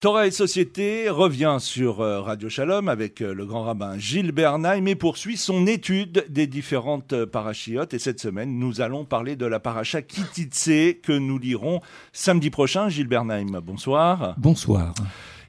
Torah 0.00 0.26
et 0.26 0.30
Société 0.30 1.10
revient 1.10 1.58
sur 1.60 2.00
euh, 2.00 2.22
Radio 2.22 2.48
Shalom 2.48 2.88
avec 2.88 3.20
euh, 3.20 3.34
le 3.34 3.44
grand 3.44 3.64
rabbin 3.64 3.98
Gilles 3.98 4.32
Bernheim 4.32 4.86
et 4.86 4.94
poursuit 4.94 5.36
son 5.36 5.66
étude 5.66 6.24
des 6.30 6.46
différentes 6.46 7.12
euh, 7.12 7.26
parachiotes. 7.26 7.92
Et 7.92 7.98
cette 7.98 8.18
semaine, 8.18 8.58
nous 8.58 8.80
allons 8.80 9.04
parler 9.04 9.36
de 9.36 9.44
la 9.44 9.60
paracha 9.60 10.00
Kititse 10.00 10.96
que 11.02 11.12
nous 11.12 11.38
lirons 11.38 11.82
samedi 12.14 12.48
prochain. 12.48 12.88
Gilles 12.88 13.08
Bernheim, 13.08 13.60
bonsoir. 13.62 14.36
Bonsoir. 14.38 14.94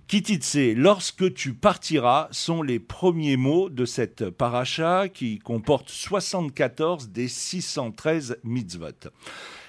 Kititse, 0.10 0.76
lorsque 0.76 1.34
tu 1.34 1.54
partiras, 1.54 2.28
sont 2.32 2.62
les 2.62 2.80
premiers 2.80 3.38
mots 3.38 3.70
de 3.70 3.86
cette 3.86 4.32
paracha 4.32 5.08
qui 5.08 5.40
comporte 5.40 5.90
74 5.90 7.08
des 7.08 7.30
613 7.30 8.40
mitzvot. 8.44 9.12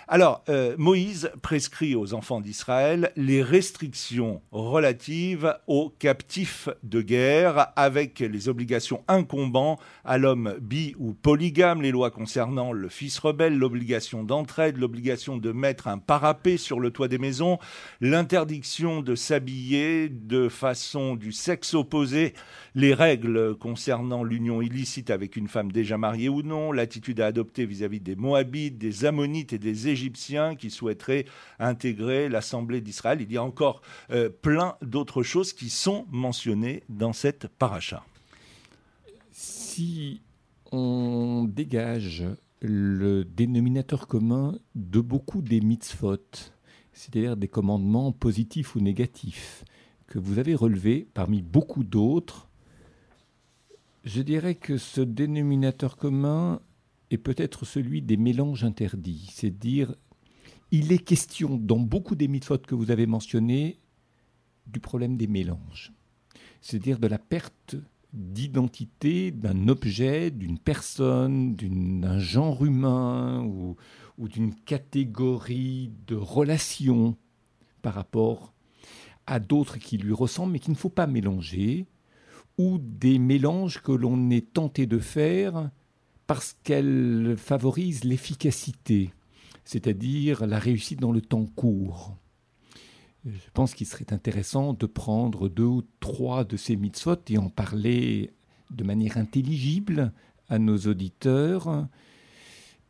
Alors, 0.09 0.43
euh, 0.49 0.75
Moïse 0.79 1.31
prescrit 1.43 1.95
aux 1.95 2.13
enfants 2.13 2.41
d'Israël 2.41 3.13
les 3.17 3.43
restrictions 3.43 4.43
relatives 4.51 5.57
aux 5.69 5.91
captifs 5.91 6.69
de 6.83 7.01
guerre 7.01 7.69
avec 7.77 8.19
les 8.19 8.49
obligations 8.49 9.05
incombant 9.07 9.79
à 10.05 10.19
l'homme 10.19 10.57
bi 10.61 10.95
ou 10.99 11.15
polygame, 11.15 11.83
les 11.83 11.93
lois 11.93 12.11
concernant 12.11 12.73
le 12.73 12.89
fils 12.89 13.19
rebelle, 13.19 13.57
l'obligation 13.57 14.25
d'entraide, 14.25 14.77
l'obligation 14.77 15.37
de 15.37 15.53
mettre 15.53 15.87
un 15.87 15.99
parapet 15.99 16.57
sur 16.57 16.81
le 16.81 16.91
toit 16.91 17.09
des 17.09 17.19
maisons, 17.19 17.59
l'interdiction 18.01 19.03
de 19.03 19.15
s'habiller 19.15 20.09
de 20.09 20.49
façon 20.49 21.15
du 21.15 21.33
sexe 21.33 21.75
opposé, 21.75 22.35
les 22.75 22.95
règles 22.95 23.55
concernant 23.57 24.25
l'union 24.25 24.63
illicite 24.63 25.11
avec 25.11 25.37
une 25.37 25.49
femme 25.49 25.71
déjà 25.71 25.97
mariée 25.97 26.29
ou 26.29 26.43
non, 26.43 26.73
l'attitude 26.73 27.21
à 27.21 27.27
adopter 27.27 27.67
vis-à-vis 27.67 28.01
des 28.01 28.17
Moabites, 28.17 28.79
des 28.79 29.05
Ammonites 29.05 29.53
et 29.53 29.59
des 29.59 29.89
Égyptiens, 29.89 30.02
égyptiens 30.03 30.57
qui 30.57 30.71
souhaiteraient 30.71 31.27
intégrer 31.59 32.29
l'Assemblée 32.29 32.81
d'Israël. 32.81 33.21
Il 33.21 33.31
y 33.31 33.37
a 33.37 33.43
encore 33.43 33.83
euh, 34.11 34.29
plein 34.29 34.77
d'autres 34.83 35.23
choses 35.23 35.53
qui 35.53 35.71
sont 35.71 36.07
mentionnées 36.11 36.83
dans 36.89 37.13
cette 37.13 37.47
paracha. 37.47 38.05
Si 39.31 40.23
on 40.73 41.45
dégage 41.49 42.25
le 42.61 43.25
dénominateur 43.25 44.07
commun 44.07 44.59
de 44.75 45.01
beaucoup 45.01 45.41
des 45.41 45.61
mitzvot, 45.61 46.17
c'est-à-dire 46.93 47.37
des 47.37 47.49
commandements 47.49 48.13
positifs 48.13 48.75
ou 48.75 48.81
négatifs, 48.81 49.65
que 50.07 50.19
vous 50.19 50.39
avez 50.39 50.55
relevés 50.55 51.09
parmi 51.15 51.43
beaucoup 51.43 51.85
d'autres, 51.85 52.49
je 54.05 54.21
dirais 54.21 54.57
que 54.57 54.79
ce 54.79 55.01
dénominateur 55.01 55.97
commun 55.97 56.61
est 57.13 57.19
peut-être 57.19 57.65
celui 57.65 58.03
des 58.03 58.17
mélanges 58.17 58.65
interdits. 58.65 59.29
C'est 59.33 59.51
dire, 59.51 59.95
il 60.71 60.93
est 60.93 60.99
question 60.99 61.57
dans 61.57 61.79
beaucoup 61.79 62.15
des 62.15 62.29
mitzvot 62.29 62.59
que 62.59 62.75
vous 62.75 62.91
avez 62.91 63.07
mentionnés 63.07 63.79
du 64.67 64.81
problème 64.81 65.17
des 65.17 65.27
mélanges. 65.27 65.93
C'est-à-dire 66.61 66.99
de 66.99 67.09
la 67.09 67.19
perte 67.19 67.77
d'identité 68.13 69.31
d'un 69.31 69.69
objet, 69.69 70.31
d'une 70.31 70.59
personne, 70.59 71.55
d'un 71.57 72.19
genre 72.19 72.65
humain 72.65 73.43
ou, 73.45 73.77
ou 74.19 74.29
d'une 74.29 74.55
catégorie 74.55 75.91
de 76.07 76.15
relation 76.15 77.17
par 77.81 77.95
rapport 77.95 78.53
à 79.27 79.41
d'autres 79.41 79.79
qui 79.79 79.99
lui 79.99 80.13
ressemblent 80.13 80.53
mais 80.53 80.59
qu'il 80.59 80.73
ne 80.73 80.79
faut 80.79 80.89
pas 80.89 81.07
mélanger, 81.07 81.87
ou 82.59 82.79
des 82.79 83.19
mélanges 83.19 83.83
que 83.83 83.93
l'on 83.93 84.31
est 84.31 84.53
tenté 84.53 84.87
de 84.87 84.99
faire 84.99 85.71
parce 86.33 86.57
qu'elle 86.65 87.35
favorise 87.37 88.05
l'efficacité, 88.05 89.11
c'est-à-dire 89.67 90.47
la 90.47 90.59
réussite 90.59 90.99
dans 90.99 91.13
le 91.13 91.21
temps 91.21 91.45
court. 91.45 92.17
Je 93.27 93.51
pense 93.53 93.75
qu'il 93.75 93.87
serait 93.87 94.15
intéressant 94.15 94.73
de 94.73 94.87
prendre 94.87 95.51
deux 95.51 95.67
ou 95.67 95.83
trois 96.01 96.45
de 96.45 96.57
ces 96.57 96.77
mitzvot 96.77 97.17
et 97.29 97.37
en 97.37 97.51
parler 97.51 98.33
de 98.71 98.83
manière 98.83 99.19
intelligible 99.19 100.11
à 100.49 100.59
nos 100.59 100.79
auditeurs, 100.79 101.87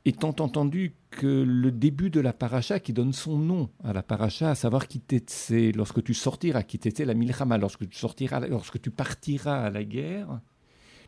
étant 0.04 0.36
entendu 0.38 0.94
que 1.10 1.26
le 1.26 1.72
début 1.72 2.10
de 2.10 2.20
la 2.20 2.32
paracha 2.32 2.78
qui 2.78 2.92
donne 2.92 3.12
son 3.12 3.38
nom 3.38 3.70
à 3.82 3.92
la 3.92 4.04
paracha, 4.04 4.50
à 4.50 4.54
savoir 4.54 4.86
c'est 5.26 5.72
lorsque 5.72 6.04
tu 6.04 6.14
sortiras, 6.14 6.62
c'est 6.80 7.04
la 7.04 7.14
milchama, 7.14 7.58
lorsque 7.58 7.88
tu 7.88 7.98
sortiras, 7.98 8.38
lorsque 8.46 8.80
tu 8.80 8.92
partiras 8.92 9.64
à 9.64 9.70
la 9.70 9.82
guerre, 9.82 10.40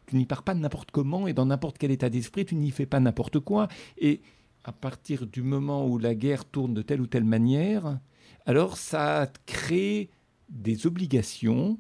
tu 0.07 0.17
n'y 0.17 0.27
pars 0.27 0.43
pas 0.43 0.55
n'importe 0.55 0.91
comment 0.91 1.27
et 1.27 1.33
dans 1.33 1.47
n'importe 1.47 1.79
quel 1.79 1.91
état 1.91 2.11
d'esprit, 2.11 2.45
tu 2.45 2.55
n'y 2.55 2.71
fais 2.71 2.87
pas 2.87 3.01
n'importe 3.01 3.41
quoi. 3.41 3.69
Et 3.99 4.21
à 4.65 4.73
partir 4.73 5.27
du 5.27 5.43
moment 5.43 5.87
où 5.87 5.99
la 5.99 6.15
guerre 6.15 6.45
tourne 6.45 6.75
de 6.75 6.83
telle 6.83 7.01
ou 7.01 7.07
telle 7.07 7.25
manière, 7.25 7.99
alors 8.47 8.77
ça 8.77 9.31
crée 9.47 10.11
des 10.49 10.87
obligations 10.87 11.79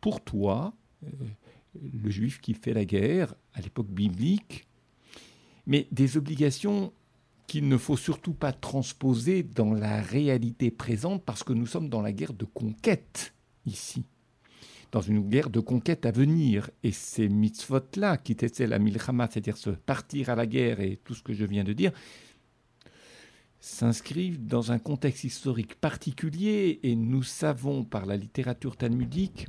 pour 0.00 0.22
toi, 0.22 0.74
euh, 1.04 1.08
le 2.02 2.10
juif 2.10 2.40
qui 2.40 2.54
fait 2.54 2.74
la 2.74 2.84
guerre 2.84 3.34
à 3.54 3.60
l'époque 3.60 3.90
biblique, 3.90 4.66
mais 5.66 5.88
des 5.90 6.16
obligations 6.16 6.92
qu'il 7.46 7.68
ne 7.68 7.76
faut 7.76 7.96
surtout 7.96 8.34
pas 8.34 8.52
transposer 8.52 9.42
dans 9.42 9.72
la 9.72 10.00
réalité 10.00 10.70
présente 10.70 11.24
parce 11.24 11.44
que 11.44 11.52
nous 11.52 11.66
sommes 11.66 11.88
dans 11.88 12.02
la 12.02 12.12
guerre 12.12 12.32
de 12.32 12.44
conquête 12.44 13.34
ici 13.66 14.04
dans 14.92 15.00
une 15.00 15.28
guerre 15.28 15.50
de 15.50 15.60
conquête 15.60 16.06
à 16.06 16.10
venir. 16.10 16.70
Et 16.82 16.92
ces 16.92 17.28
mitzvot-là, 17.28 18.16
qui 18.16 18.32
étaient 18.32 18.66
la 18.66 18.78
milchama, 18.78 19.28
c'est-à-dire 19.30 19.56
se 19.56 19.70
partir 19.70 20.30
à 20.30 20.34
la 20.34 20.46
guerre 20.46 20.80
et 20.80 21.00
tout 21.04 21.14
ce 21.14 21.22
que 21.22 21.32
je 21.32 21.44
viens 21.44 21.64
de 21.64 21.72
dire, 21.72 21.92
s'inscrivent 23.60 24.46
dans 24.46 24.70
un 24.70 24.78
contexte 24.78 25.24
historique 25.24 25.74
particulier 25.74 26.78
et 26.82 26.94
nous 26.94 27.24
savons 27.24 27.84
par 27.84 28.06
la 28.06 28.16
littérature 28.16 28.76
talmudique 28.76 29.48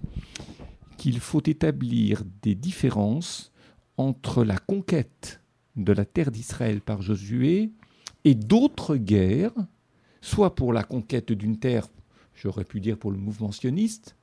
qu'il 0.97 1.19
faut 1.19 1.43
établir 1.45 2.23
des 2.41 2.55
différences 2.55 3.51
entre 3.97 4.43
la 4.43 4.57
conquête 4.57 5.41
de 5.75 5.93
la 5.93 6.05
terre 6.05 6.31
d'Israël 6.31 6.81
par 6.81 7.01
Josué 7.01 7.71
et 8.25 8.35
d'autres 8.35 8.97
guerres, 8.97 9.53
soit 10.21 10.55
pour 10.55 10.73
la 10.73 10.83
conquête 10.83 11.31
d'une 11.31 11.59
terre, 11.59 11.87
j'aurais 12.33 12.65
pu 12.65 12.81
dire 12.81 12.97
pour 12.97 13.11
le 13.11 13.17
mouvement 13.17 13.51
sioniste, 13.51 14.16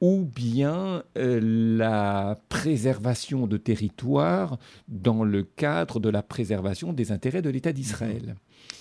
ou 0.00 0.24
bien 0.24 1.02
euh, 1.16 1.40
la 1.42 2.40
préservation 2.48 3.46
de 3.46 3.56
territoire 3.56 4.58
dans 4.88 5.24
le 5.24 5.42
cadre 5.42 6.00
de 6.00 6.08
la 6.08 6.22
préservation 6.22 6.92
des 6.92 7.12
intérêts 7.12 7.42
de 7.42 7.50
l'État 7.50 7.72
d'Israël. 7.72 8.36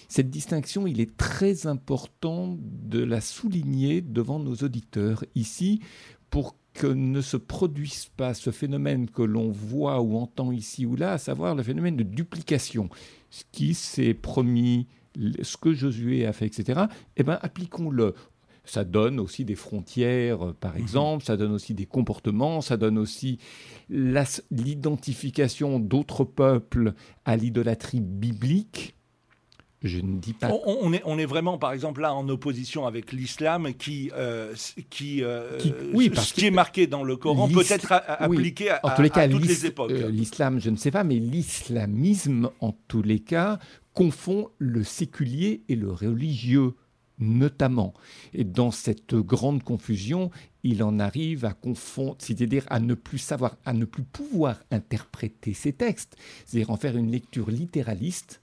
Cette 0.07 0.29
distinction, 0.29 0.87
il 0.87 0.99
est 0.99 1.17
très 1.17 1.67
important 1.67 2.57
de 2.59 3.03
la 3.03 3.21
souligner 3.21 4.01
devant 4.01 4.39
nos 4.39 4.55
auditeurs 4.55 5.23
ici 5.35 5.81
pour 6.29 6.55
que 6.73 6.87
ne 6.87 7.21
se 7.21 7.37
produise 7.37 8.07
pas 8.17 8.33
ce 8.33 8.51
phénomène 8.51 9.09
que 9.09 9.21
l'on 9.21 9.49
voit 9.49 10.01
ou 10.01 10.17
entend 10.17 10.51
ici 10.51 10.85
ou 10.85 10.95
là, 10.95 11.13
à 11.13 11.17
savoir 11.17 11.55
le 11.55 11.63
phénomène 11.63 11.95
de 11.95 12.03
duplication. 12.03 12.89
Ce 13.29 13.43
qui 13.51 13.73
s'est 13.73 14.13
promis, 14.13 14.87
ce 15.41 15.55
que 15.55 15.73
Josué 15.73 16.25
a 16.25 16.33
fait, 16.33 16.47
etc., 16.47 16.81
eh 17.15 17.23
bien, 17.23 17.39
appliquons-le 17.41 18.13
ça 18.65 18.83
donne 18.83 19.19
aussi 19.19 19.45
des 19.45 19.55
frontières, 19.55 20.47
euh, 20.47 20.53
par 20.53 20.73
mhm. 20.73 20.81
exemple, 20.81 21.25
ça 21.25 21.37
donne 21.37 21.51
aussi 21.51 21.73
des 21.73 21.85
comportements, 21.85 22.61
ça 22.61 22.77
donne 22.77 22.97
aussi 22.97 23.39
l'identification 23.89 25.79
d'autres 25.79 26.23
peuples 26.23 26.93
à 27.25 27.35
l'idolâtrie 27.37 28.01
biblique. 28.01 28.95
Je 29.81 29.99
ne 29.99 30.17
dis 30.17 30.33
pas. 30.33 30.49
On, 30.65 30.91
est, 30.93 31.01
on 31.05 31.19
est 31.19 31.27
vraiment, 31.27 31.59
par 31.59 31.71
exemple, 31.71 32.01
là 32.01 32.15
en 32.15 32.27
opposition 32.27 32.87
avec 32.87 33.11
l'islam 33.11 33.71
qui, 33.75 34.09
euh, 34.15 34.55
qui, 34.89 35.21
euh, 35.21 35.59
oui, 35.93 36.09
parce 36.09 36.29
ce 36.29 36.33
qui 36.33 36.47
est 36.47 36.51
marqué 36.51 36.87
dans 36.87 37.03
le 37.03 37.15
Coran 37.17 37.47
peut 37.47 37.63
être 37.69 37.91
appliqué 37.91 38.71
à, 38.71 38.79
tous 38.95 39.03
les 39.03 39.11
cas, 39.11 39.21
à 39.21 39.27
toutes 39.27 39.45
les 39.45 39.67
époques. 39.67 39.91
l'islam, 40.09 40.59
je 40.59 40.71
ne 40.71 40.75
sais 40.75 40.89
pas, 40.89 41.03
mais 41.03 41.19
l'islamisme, 41.19 42.49
en 42.61 42.71
tous 42.87 43.03
les 43.03 43.19
cas, 43.19 43.59
confond 43.93 44.49
le 44.57 44.83
séculier 44.83 45.61
et 45.69 45.75
le 45.75 45.91
religieux 45.91 46.73
notamment. 47.19 47.93
Et 48.33 48.43
dans 48.43 48.71
cette 48.71 49.15
grande 49.15 49.63
confusion, 49.63 50.31
il 50.63 50.83
en 50.83 50.99
arrive 50.99 51.45
à 51.45 51.53
confondre, 51.53 52.15
c'est-à-dire 52.19 52.65
à 52.69 52.79
ne 52.79 52.93
plus 52.93 53.17
savoir, 53.17 53.57
à 53.65 53.73
ne 53.73 53.85
plus 53.85 54.03
pouvoir 54.03 54.61
interpréter 54.71 55.53
ces 55.53 55.73
textes, 55.73 56.17
c'est-à-dire 56.45 56.71
en 56.71 56.77
faire 56.77 56.97
une 56.97 57.11
lecture 57.11 57.49
littéraliste. 57.49 58.41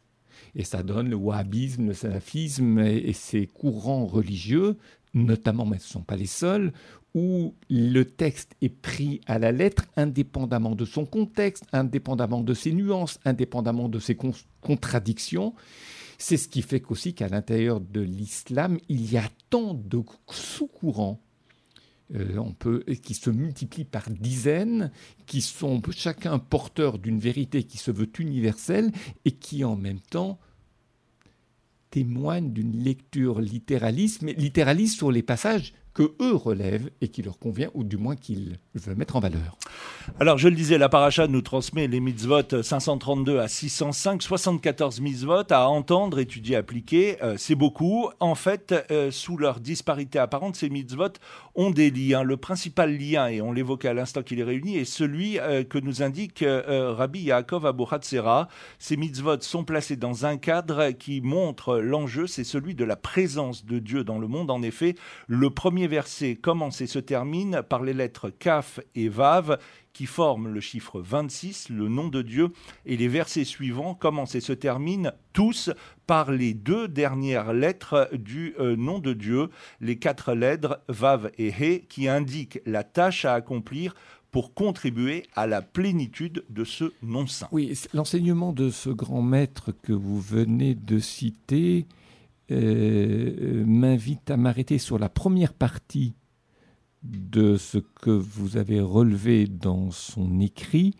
Et 0.54 0.64
ça 0.64 0.82
donne 0.82 1.08
le 1.08 1.16
wahhabisme, 1.16 1.88
le 1.88 1.94
salafisme 1.94 2.78
et, 2.78 3.12
ses 3.12 3.46
courants 3.46 4.06
religieux, 4.06 4.76
notamment, 5.14 5.66
mais 5.66 5.78
ce 5.78 5.86
ne 5.86 5.92
sont 5.92 6.02
pas 6.02 6.16
les 6.16 6.26
seuls, 6.26 6.72
où 7.14 7.54
le 7.68 8.04
texte 8.04 8.54
est 8.62 8.74
pris 8.74 9.20
à 9.26 9.38
la 9.38 9.52
lettre 9.52 9.84
indépendamment 9.96 10.74
de 10.74 10.84
son 10.84 11.04
contexte, 11.04 11.64
indépendamment 11.72 12.40
de 12.40 12.54
ses 12.54 12.72
nuances, 12.72 13.18
indépendamment 13.24 13.88
de 13.88 13.98
ses 13.98 14.16
contradictions. 14.60 15.54
C'est 16.24 16.36
ce 16.36 16.46
qui 16.46 16.62
fait 16.62 16.78
qu'aussi 16.78 17.14
qu'à 17.14 17.26
l'intérieur 17.26 17.80
de 17.80 18.00
l'islam, 18.00 18.78
il 18.88 19.10
y 19.12 19.16
a 19.16 19.28
tant 19.50 19.74
de 19.74 20.04
sous-courants 20.30 21.20
euh, 22.14 22.40
qui 23.02 23.14
se 23.14 23.28
multiplient 23.28 23.84
par 23.84 24.08
dizaines, 24.08 24.92
qui 25.26 25.40
sont 25.40 25.82
chacun 25.90 26.38
porteurs 26.38 27.00
d'une 27.00 27.18
vérité 27.18 27.64
qui 27.64 27.76
se 27.76 27.90
veut 27.90 28.08
universelle 28.20 28.92
et 29.24 29.32
qui 29.32 29.64
en 29.64 29.74
même 29.74 29.98
temps 29.98 30.38
témoignent 31.90 32.52
d'une 32.52 32.84
lecture 32.84 33.40
littéraliste, 33.40 34.22
mais 34.22 34.34
littéraliste 34.34 34.98
sur 34.98 35.10
les 35.10 35.24
passages 35.24 35.74
que 35.94 36.14
eux 36.20 36.34
relèvent 36.34 36.90
et 37.00 37.08
qui 37.08 37.22
leur 37.22 37.38
convient, 37.38 37.70
ou 37.74 37.84
du 37.84 37.96
moins 37.96 38.16
qu'ils 38.16 38.58
veulent 38.74 38.96
mettre 38.96 39.16
en 39.16 39.20
valeur. 39.20 39.58
Alors, 40.18 40.38
je 40.38 40.48
le 40.48 40.54
disais, 40.54 40.78
la 40.78 40.88
paracha 40.88 41.26
nous 41.26 41.42
transmet 41.42 41.86
les 41.86 42.00
mitzvot 42.00 42.62
532 42.62 43.38
à 43.38 43.48
605, 43.48 44.22
74 44.22 45.00
mitzvot 45.00 45.44
à 45.50 45.68
entendre, 45.68 46.18
étudier, 46.18 46.56
appliquer. 46.56 47.22
Euh, 47.22 47.34
c'est 47.36 47.54
beaucoup. 47.54 48.08
En 48.20 48.34
fait, 48.34 48.74
euh, 48.90 49.10
sous 49.10 49.36
leur 49.36 49.60
disparité 49.60 50.18
apparente, 50.18 50.56
ces 50.56 50.70
mitzvot 50.70 51.12
ont 51.54 51.70
des 51.70 51.90
liens. 51.90 52.22
Le 52.22 52.36
principal 52.36 52.96
lien, 52.96 53.28
et 53.28 53.42
on 53.42 53.52
l'évoquait 53.52 53.88
à 53.88 53.94
l'instant 53.94 54.22
qu'il 54.22 54.40
est 54.40 54.44
réuni, 54.44 54.76
est 54.76 54.84
celui 54.84 55.38
euh, 55.38 55.62
que 55.64 55.78
nous 55.78 56.02
indique 56.02 56.44
Rabbi 56.44 57.20
Yaakov 57.20 57.66
Abu 57.66 57.84
Hatzera. 57.90 58.48
Ces 58.78 58.96
mitzvot 58.96 59.40
sont 59.40 59.64
placés 59.64 59.96
dans 59.96 60.26
un 60.26 60.36
cadre 60.36 60.90
qui 60.90 61.20
montre 61.20 61.78
l'enjeu, 61.78 62.26
c'est 62.26 62.44
celui 62.44 62.74
de 62.74 62.84
la 62.84 62.96
présence 62.96 63.64
de 63.64 63.78
Dieu 63.78 64.04
dans 64.04 64.18
le 64.18 64.28
monde. 64.28 64.50
En 64.50 64.62
effet, 64.62 64.94
le 65.26 65.50
premier 65.50 65.81
verset 65.86 66.36
commence 66.36 66.80
et 66.80 66.86
se 66.86 66.98
termine 66.98 67.62
par 67.68 67.82
les 67.82 67.92
lettres 67.92 68.30
Kaf 68.30 68.80
et 68.94 69.08
Vav 69.08 69.58
qui 69.92 70.06
forment 70.06 70.48
le 70.48 70.60
chiffre 70.60 71.00
26, 71.00 71.68
le 71.68 71.88
nom 71.88 72.08
de 72.08 72.22
Dieu, 72.22 72.48
et 72.86 72.96
les 72.96 73.08
versets 73.08 73.44
suivants 73.44 73.94
commencent 73.94 74.34
et 74.34 74.40
se 74.40 74.52
terminent 74.52 75.12
tous 75.32 75.70
par 76.06 76.32
les 76.32 76.54
deux 76.54 76.88
dernières 76.88 77.52
lettres 77.52 78.08
du 78.14 78.54
euh, 78.58 78.76
nom 78.76 78.98
de 78.98 79.12
Dieu, 79.12 79.50
les 79.80 79.96
quatre 79.96 80.32
lettres 80.32 80.80
Vav 80.88 81.30
et 81.38 81.48
He, 81.50 81.86
qui 81.88 82.08
indiquent 82.08 82.60
la 82.64 82.84
tâche 82.84 83.24
à 83.24 83.34
accomplir 83.34 83.94
pour 84.30 84.54
contribuer 84.54 85.24
à 85.34 85.46
la 85.46 85.60
plénitude 85.60 86.44
de 86.48 86.64
ce 86.64 86.92
nom 87.02 87.26
saint. 87.26 87.48
Oui, 87.52 87.78
l'enseignement 87.92 88.52
de 88.52 88.70
ce 88.70 88.88
grand 88.88 89.20
maître 89.20 89.72
que 89.82 89.92
vous 89.92 90.20
venez 90.20 90.74
de 90.74 90.98
citer 90.98 91.86
euh, 92.52 93.64
m'invite 93.64 94.30
à 94.30 94.36
m'arrêter 94.36 94.78
sur 94.78 94.98
la 94.98 95.08
première 95.08 95.54
partie 95.54 96.14
de 97.02 97.56
ce 97.56 97.78
que 97.78 98.10
vous 98.10 98.56
avez 98.56 98.80
relevé 98.80 99.46
dans 99.46 99.90
son 99.90 100.38
écrit. 100.40 100.94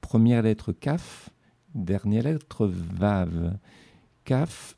Première 0.00 0.42
lettre 0.42 0.72
Kaf, 0.72 1.30
dernière 1.74 2.24
lettre 2.24 2.66
Vav. 2.66 3.58
Kaf, 4.24 4.76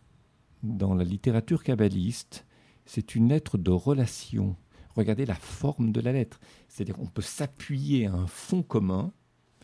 dans 0.62 0.94
la 0.94 1.04
littérature 1.04 1.62
kabbaliste, 1.62 2.46
c'est 2.86 3.14
une 3.14 3.28
lettre 3.28 3.58
de 3.58 3.70
relation. 3.70 4.56
Regardez 4.94 5.26
la 5.26 5.34
forme 5.34 5.92
de 5.92 6.00
la 6.00 6.12
lettre. 6.12 6.40
C'est-à-dire 6.68 6.96
qu'on 6.96 7.06
peut 7.06 7.22
s'appuyer 7.22 8.06
à 8.06 8.14
un 8.14 8.26
fond 8.26 8.62
commun. 8.62 9.12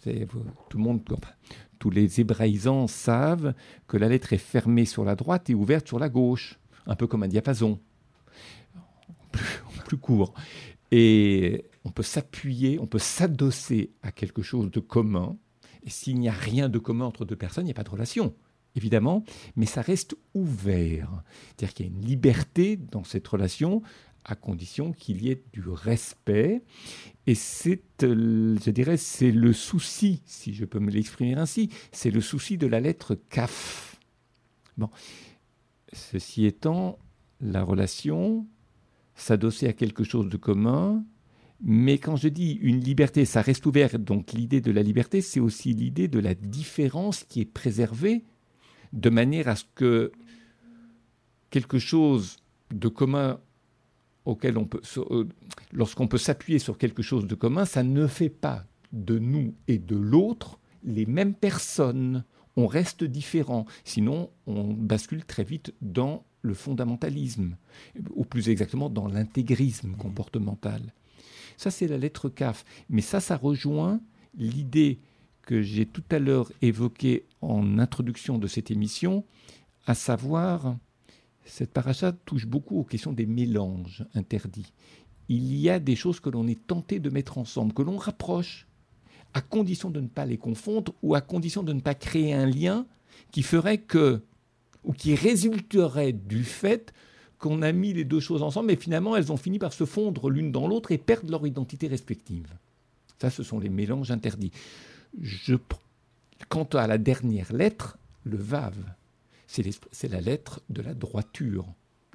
Tout 0.05 0.79
le 0.79 0.83
monde, 0.83 1.03
tous 1.79 1.91
les 1.91 2.21
hébraïsants 2.21 2.87
savent 2.87 3.55
que 3.87 3.97
la 3.97 4.09
lettre 4.09 4.33
est 4.33 4.39
fermée 4.39 4.85
sur 4.85 5.05
la 5.05 5.17
droite 5.17 5.51
et 5.51 5.55
ouverte 5.55 5.89
sur 5.89 5.99
la 5.99 6.09
gauche, 6.09 6.59
un 6.87 6.97
peu 6.97 7.07
comme 7.07 7.23
un 7.23 7.29
diapason, 7.29 7.79
plus 9.85 9.97
court. 9.97 10.35
Et 10.91 11.65
on 11.85 11.91
peut 11.91 12.03
s'appuyer, 12.03 12.79
on 12.79 12.87
peut 12.87 12.99
s'adosser 12.99 13.91
à 14.03 14.13
quelque 14.13 14.43
chose 14.43 14.71
de 14.71 14.81
commun. 14.81 15.37
Et 15.83 15.91
s'il 15.91 16.19
n'y 16.19 16.29
a 16.29 16.33
rien 16.33 16.69
de 16.69 16.79
commun 16.79 17.05
entre 17.05 17.25
deux 17.25 17.37
personnes, 17.37 17.65
il 17.65 17.69
n'y 17.69 17.73
a 17.73 17.75
pas 17.75 17.83
de 17.83 17.91
relation, 17.91 18.35
évidemment, 18.77 19.25
mais 19.57 19.67
ça 19.67 19.83
reste 19.83 20.17
ouvert. 20.35 21.23
C'est-à-dire 21.49 21.75
qu'il 21.75 21.87
y 21.87 21.89
a 21.89 21.93
une 21.93 22.05
liberté 22.05 22.77
dans 22.77 23.05
cette 23.05 23.27
relation 23.27 23.83
à 24.25 24.35
condition 24.35 24.93
qu'il 24.93 25.23
y 25.23 25.31
ait 25.31 25.43
du 25.53 25.69
respect. 25.69 26.63
Et 27.27 27.35
c'est, 27.35 27.83
euh, 28.03 28.57
je 28.65 28.71
dirais, 28.71 28.97
c'est 28.97 29.31
le 29.31 29.53
souci, 29.53 30.23
si 30.25 30.55
je 30.55 30.65
peux 30.65 30.79
me 30.79 30.91
l'exprimer 30.91 31.35
ainsi, 31.35 31.71
c'est 31.93 32.11
le 32.11 32.21
souci 32.21 32.59
de 32.59 32.67
la 32.67 32.81
lettre 32.81 33.15
CAF. 33.29 34.01
Bon, 34.77 34.91
ceci 35.93 36.47
étant, 36.47 36.99
la 37.41 37.63
relation, 37.63 38.47
s'adosser 39.15 39.69
à 39.69 39.73
quelque 39.73 40.05
chose 40.05 40.29
de 40.29 40.37
commun. 40.37 41.05
Mais 41.61 41.99
quand 41.99 42.17
je 42.17 42.29
dis 42.29 42.53
une 42.53 42.81
liberté, 42.81 43.25
ça 43.25 43.41
reste 43.41 43.65
ouvert. 43.67 43.99
Donc 43.99 44.33
l'idée 44.33 44.61
de 44.61 44.73
la 44.73 44.83
liberté, 44.83 45.21
c'est 45.21 45.41
aussi 45.41 45.73
l'idée 45.73 46.09
de 46.09 46.19
la 46.19 46.35
différence 46.35 47.25
qui 47.25 47.41
est 47.41 47.45
préservée 47.45 48.25
de 48.93 49.11
manière 49.11 49.49
à 49.49 49.57
ce 49.57 49.65
que 49.75 50.13
quelque 51.51 51.79
chose 51.79 52.37
de 52.73 52.89
commun 52.89 53.41
auquel 54.25 54.59
on 54.59 54.65
peut, 54.65 54.81
euh, 54.97 55.29
lorsqu'on 55.73 56.09
peut 56.09 56.19
s'appuyer 56.19 56.59
sur 56.59 56.79
quelque 56.79 57.03
chose 57.03 57.27
de 57.27 57.35
commun, 57.35 57.65
ça 57.65 57.83
ne 57.83 58.07
fait 58.07 58.31
pas 58.31 58.65
de 58.93 59.19
nous 59.19 59.55
et 59.69 59.79
de 59.79 59.97
l'autre 59.97 60.59
les 60.85 61.07
mêmes 61.07 61.35
personnes. 61.35 62.25
On 62.57 62.67
reste 62.67 63.05
différents. 63.05 63.67
Sinon, 63.85 64.31
on 64.47 64.73
bascule 64.73 65.25
très 65.25 65.45
vite 65.45 65.75
dans 65.83 66.25
le 66.43 66.55
fondamentalisme, 66.55 67.57
ou 68.15 68.25
plus 68.25 68.51
exactement 68.51 68.91
dans 68.91 69.09
l'intégrisme 69.09 69.97
comportemental. 69.97 70.93
Ça, 71.57 71.71
c'est 71.71 71.89
la 71.89 71.97
lettre 71.97 72.29
CAF. 72.29 72.65
Mais 72.91 73.01
ça, 73.01 73.21
ça 73.21 73.37
rejoint 73.37 74.01
l'idée 74.37 75.01
que 75.43 75.63
j'ai 75.63 75.87
tout 75.87 76.05
à 76.11 76.19
l'heure 76.19 76.53
évoquée 76.63 77.27
en 77.41 77.79
introduction 77.79 78.39
de 78.39 78.47
cette 78.47 78.71
émission, 78.71 79.25
à 79.87 79.95
savoir, 79.95 80.77
cette 81.45 81.73
paracha 81.73 82.13
touche 82.13 82.47
beaucoup 82.47 82.79
aux 82.79 82.85
questions 82.85 83.13
des 83.13 83.27
mélanges 83.27 84.05
interdits. 84.15 84.73
Il 85.29 85.57
y 85.57 85.71
a 85.71 85.79
des 85.79 85.97
choses 85.97 86.21
que 86.21 86.31
l'on 86.31 86.47
est 86.47 86.67
tenté 86.67 86.99
de 86.99 87.11
mettre 87.11 87.39
ensemble, 87.39 87.73
que 87.73 87.83
l'on 87.83 87.97
rapproche, 87.97 88.67
à 89.33 89.41
condition 89.41 89.91
de 89.91 90.01
ne 90.01 90.09
pas 90.09 90.27
les 90.27 90.39
confondre 90.39 90.95
ou 91.03 91.15
à 91.15 91.21
condition 91.21 91.63
de 91.63 91.73
ne 91.73 91.81
pas 91.81 91.95
créer 91.95 92.33
un 92.33 92.47
lien 92.47 92.87
qui 93.31 93.43
ferait 93.43 93.79
que 93.79 94.23
ou 94.85 94.93
qui 94.93 95.15
résulterait 95.15 96.13
du 96.13 96.45
fait 96.45 96.93
qu'on 97.39 97.63
a 97.63 97.73
mis 97.73 97.93
les 97.93 98.05
deux 98.05 98.21
choses 98.21 98.43
ensemble, 98.43 98.69
mais 98.69 98.77
finalement 98.77 99.17
elles 99.17 99.33
ont 99.33 99.37
fini 99.37 99.59
par 99.59 99.73
se 99.73 99.85
fondre 99.85 100.31
l'une 100.31 100.53
dans 100.53 100.69
l'autre 100.69 100.93
et 100.93 100.99
perdre 100.99 101.31
leur 101.31 101.47
identité 101.47 101.89
respective. 101.89 102.47
Ça, 103.21 103.31
ce 103.31 103.43
sont 103.43 103.59
les 103.59 103.71
mélanges 103.71 104.11
interdits. 104.11 104.53
Quant 106.49 106.69
à 106.75 106.87
la 106.87 106.99
dernière 106.99 107.53
lettre, 107.53 107.99
le 108.25 108.37
vav, 108.37 108.75
c'est 109.47 110.09
la 110.09 110.21
lettre 110.21 110.63
de 110.69 110.83
la 110.83 110.95
droiture. 110.95 111.67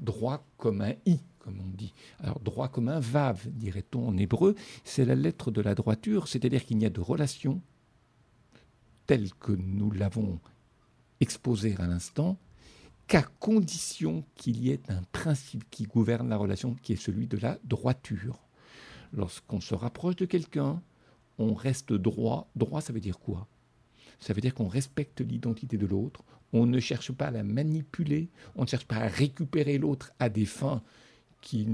Droit 0.01 0.45
comme 0.57 0.81
un 0.81 0.93
i, 1.05 1.19
comme 1.39 1.59
on 1.59 1.69
dit. 1.75 1.93
Alors, 2.19 2.39
droit 2.39 2.69
comme 2.69 2.89
un 2.89 2.99
vav, 2.99 3.47
dirait-on 3.49 4.07
en 4.07 4.17
hébreu, 4.17 4.55
c'est 4.83 5.05
la 5.05 5.15
lettre 5.15 5.51
de 5.51 5.61
la 5.61 5.75
droiture, 5.75 6.27
c'est-à-dire 6.27 6.65
qu'il 6.65 6.77
n'y 6.77 6.85
a 6.85 6.89
de 6.89 7.01
relation 7.01 7.61
telle 9.07 9.33
que 9.33 9.51
nous 9.51 9.91
l'avons 9.91 10.39
exposée 11.19 11.75
à 11.79 11.87
l'instant 11.87 12.37
qu'à 13.07 13.23
condition 13.23 14.23
qu'il 14.35 14.63
y 14.63 14.69
ait 14.69 14.81
un 14.87 15.01
principe 15.11 15.67
qui 15.71 15.83
gouverne 15.85 16.29
la 16.29 16.37
relation, 16.37 16.75
qui 16.75 16.93
est 16.93 17.01
celui 17.01 17.25
de 17.25 17.37
la 17.37 17.57
droiture. 17.63 18.39
Lorsqu'on 19.11 19.59
se 19.59 19.73
rapproche 19.73 20.15
de 20.18 20.25
quelqu'un, 20.25 20.81
on 21.39 21.56
reste 21.56 21.92
droit. 21.92 22.47
Droit, 22.56 22.81
ça 22.81 22.94
veut 22.94 22.99
dire 22.99 23.18
quoi? 23.18 23.47
Ça 24.19 24.33
veut 24.33 24.42
dire 24.42 24.54
qu'on 24.54 24.68
respecte 24.68 25.21
l'identité 25.21 25.78
de 25.78 25.85
l'autre, 25.85 26.23
on 26.54 26.66
ne 26.66 26.80
cherche 26.80 27.11
pas 27.11 27.28
à 27.28 27.31
la 27.31 27.44
manipuler, 27.44 28.30
on 28.56 28.64
ne 28.64 28.68
cherche 28.68 28.85
pas 28.85 28.97
à 28.97 29.07
récupérer 29.07 29.78
l'autre 29.78 30.11
à 30.19 30.30
des 30.30 30.45
fins 30.45 30.81
qui, 31.42 31.66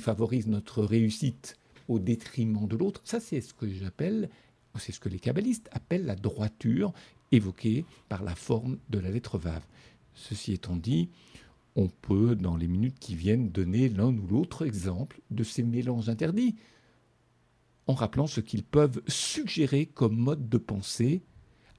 favorisent 0.00 0.46
notre 0.46 0.82
réussite 0.82 1.56
au 1.88 1.98
détriment 1.98 2.66
de 2.66 2.76
l'autre. 2.76 3.00
Ça, 3.04 3.20
c'est 3.20 3.40
ce 3.40 3.54
que 3.54 3.68
j'appelle, 3.68 4.30
c'est 4.78 4.92
ce 4.92 5.00
que 5.00 5.08
les 5.08 5.18
kabbalistes 5.18 5.68
appellent 5.72 6.06
la 6.06 6.16
droiture 6.16 6.92
évoquée 7.32 7.84
par 8.08 8.22
la 8.22 8.34
forme 8.34 8.78
de 8.88 8.98
la 8.98 9.10
lettre 9.10 9.38
vave. 9.38 9.66
Ceci 10.14 10.52
étant 10.52 10.76
dit, 10.76 11.10
on 11.76 11.88
peut, 11.88 12.34
dans 12.34 12.56
les 12.56 12.66
minutes 12.66 12.98
qui 12.98 13.14
viennent, 13.14 13.50
donner 13.50 13.88
l'un 13.88 14.16
ou 14.16 14.26
l'autre 14.26 14.64
exemple 14.64 15.20
de 15.30 15.44
ces 15.44 15.62
mélanges 15.62 16.08
interdits, 16.08 16.56
en 17.86 17.94
rappelant 17.94 18.26
ce 18.26 18.40
qu'ils 18.40 18.64
peuvent 18.64 19.00
suggérer 19.06 19.86
comme 19.86 20.16
mode 20.16 20.48
de 20.48 20.58
pensée 20.58 21.22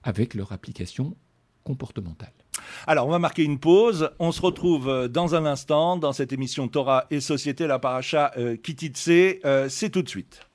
avec 0.04 0.34
leur 0.34 0.52
application 0.52 1.16
comportementale. 1.64 2.34
Alors, 2.88 3.08
on 3.08 3.12
va 3.12 3.20
marquer 3.20 3.44
une 3.44 3.60
pause. 3.60 4.10
On 4.20 4.32
se 4.32 4.42
retrouve 4.42 4.90
euh, 4.90 5.08
dans 5.08 5.36
un 5.36 5.46
instant 5.46 5.98
dans 5.98 6.14
cette 6.14 6.34
émission 6.34 6.68
Torah 6.68 7.06
et 7.12 7.20
Société, 7.20 7.68
la 7.68 7.80
paracha 7.80 8.32
euh, 8.38 8.58
Kititse. 8.58 9.10
Euh, 9.46 9.70
c'est 9.70 9.90
tout 9.90 10.02
de 10.02 10.10
suite. 10.10 10.49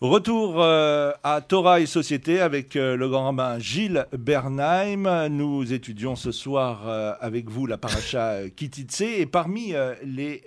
Retour 0.00 0.62
euh, 0.62 1.10
à 1.24 1.40
Torah 1.40 1.80
et 1.80 1.86
Société 1.86 2.40
avec 2.40 2.76
euh, 2.76 2.96
le 2.96 3.08
grand 3.08 3.24
rabbin 3.24 3.58
Gilles 3.58 4.06
Bernheim. 4.16 5.28
Nous 5.28 5.72
étudions 5.72 6.14
ce 6.14 6.30
soir 6.30 6.86
euh, 6.86 7.14
avec 7.20 7.50
vous 7.50 7.66
la 7.66 7.78
paracha 7.78 8.48
Kititse 8.56 9.00
et 9.00 9.26
parmi 9.26 9.74
les 10.04 10.44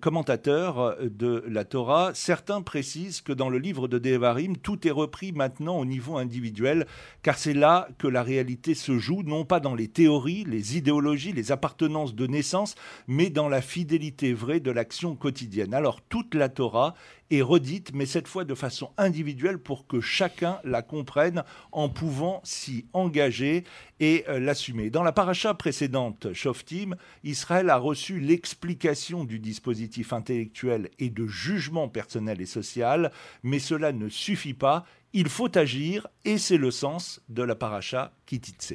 commentateurs 0.00 0.96
de 1.00 1.44
la 1.46 1.64
Torah, 1.64 2.10
certains 2.14 2.60
précisent 2.60 3.20
que 3.20 3.32
dans 3.32 3.50
le 3.50 3.58
livre 3.58 3.86
de 3.86 3.98
Devarim, 3.98 4.56
tout 4.56 4.88
est 4.88 4.90
repris 4.90 5.30
maintenant 5.30 5.78
au 5.78 5.84
niveau 5.84 6.16
individuel 6.16 6.88
car 7.22 7.38
c'est 7.38 7.54
là 7.54 7.86
que 7.98 8.08
la 8.08 8.24
réalité 8.24 8.74
se 8.74 8.98
joue, 8.98 9.22
non 9.22 9.44
pas 9.44 9.60
dans 9.60 9.76
les 9.76 9.86
théories, 9.86 10.44
les 10.44 10.76
idéologies, 10.76 11.32
les 11.32 11.52
appartenances 11.52 12.16
de 12.16 12.26
naissance, 12.26 12.74
mais 13.06 13.30
dans 13.30 13.48
la 13.48 13.62
fidélité 13.62 14.32
vraie 14.32 14.58
de 14.58 14.72
l'action 14.72 15.14
quotidienne. 15.14 15.72
Alors 15.72 16.00
toute 16.00 16.34
la 16.34 16.48
Torah 16.48 16.94
est 17.32 17.42
redite, 17.42 17.92
mais 17.94 18.06
cette 18.06 18.28
fois 18.28 18.44
de 18.44 18.54
façon 18.54 18.90
individuelle 18.96 19.58
pour 19.58 19.86
que 19.86 20.00
chacun 20.00 20.58
la 20.64 20.82
comprenne 20.82 21.44
en 21.72 21.88
pouvant 21.88 22.40
s'y 22.44 22.86
engager 22.92 23.64
et 24.00 24.24
euh, 24.28 24.38
l'assumer. 24.38 24.90
Dans 24.90 25.02
la 25.02 25.12
paracha 25.12 25.54
précédente, 25.54 26.32
Shoftim, 26.32 26.96
Israël 27.24 27.70
a 27.70 27.76
reçu 27.76 28.20
l'explication 28.20 29.24
du 29.24 29.38
dispositif 29.38 30.12
intellectuel 30.12 30.90
et 30.98 31.10
de 31.10 31.26
jugement 31.26 31.88
personnel 31.88 32.40
et 32.40 32.46
social, 32.46 33.12
mais 33.42 33.58
cela 33.58 33.92
ne 33.92 34.08
suffit 34.08 34.54
pas. 34.54 34.84
Il 35.14 35.28
faut 35.28 35.56
agir 35.56 36.08
et 36.24 36.38
c'est 36.38 36.56
le 36.56 36.70
sens 36.70 37.20
de 37.28 37.42
la 37.42 37.54
paracha 37.54 38.12
Kititse. 38.26 38.74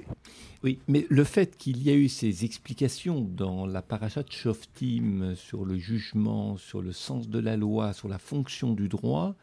Oui, 0.67 0.79
mais 0.89 1.07
le 1.09 1.23
fait 1.23 1.55
qu'il 1.55 1.81
y 1.81 1.89
a 1.89 1.93
eu 1.93 2.09
ces 2.09 2.43
explications 2.43 3.21
dans 3.21 3.65
la 3.65 3.81
paracha 3.81 4.21
de 4.21 4.33
Shoftim 4.33 5.33
sur 5.33 5.63
le 5.63 5.77
jugement, 5.77 6.57
sur 6.57 6.81
le 6.81 6.91
sens 6.91 7.29
de 7.29 7.39
la 7.39 7.55
loi, 7.55 7.93
sur 7.93 8.09
la 8.09 8.17
fonction 8.17 8.73
du 8.73 8.89
droit, 8.89 9.33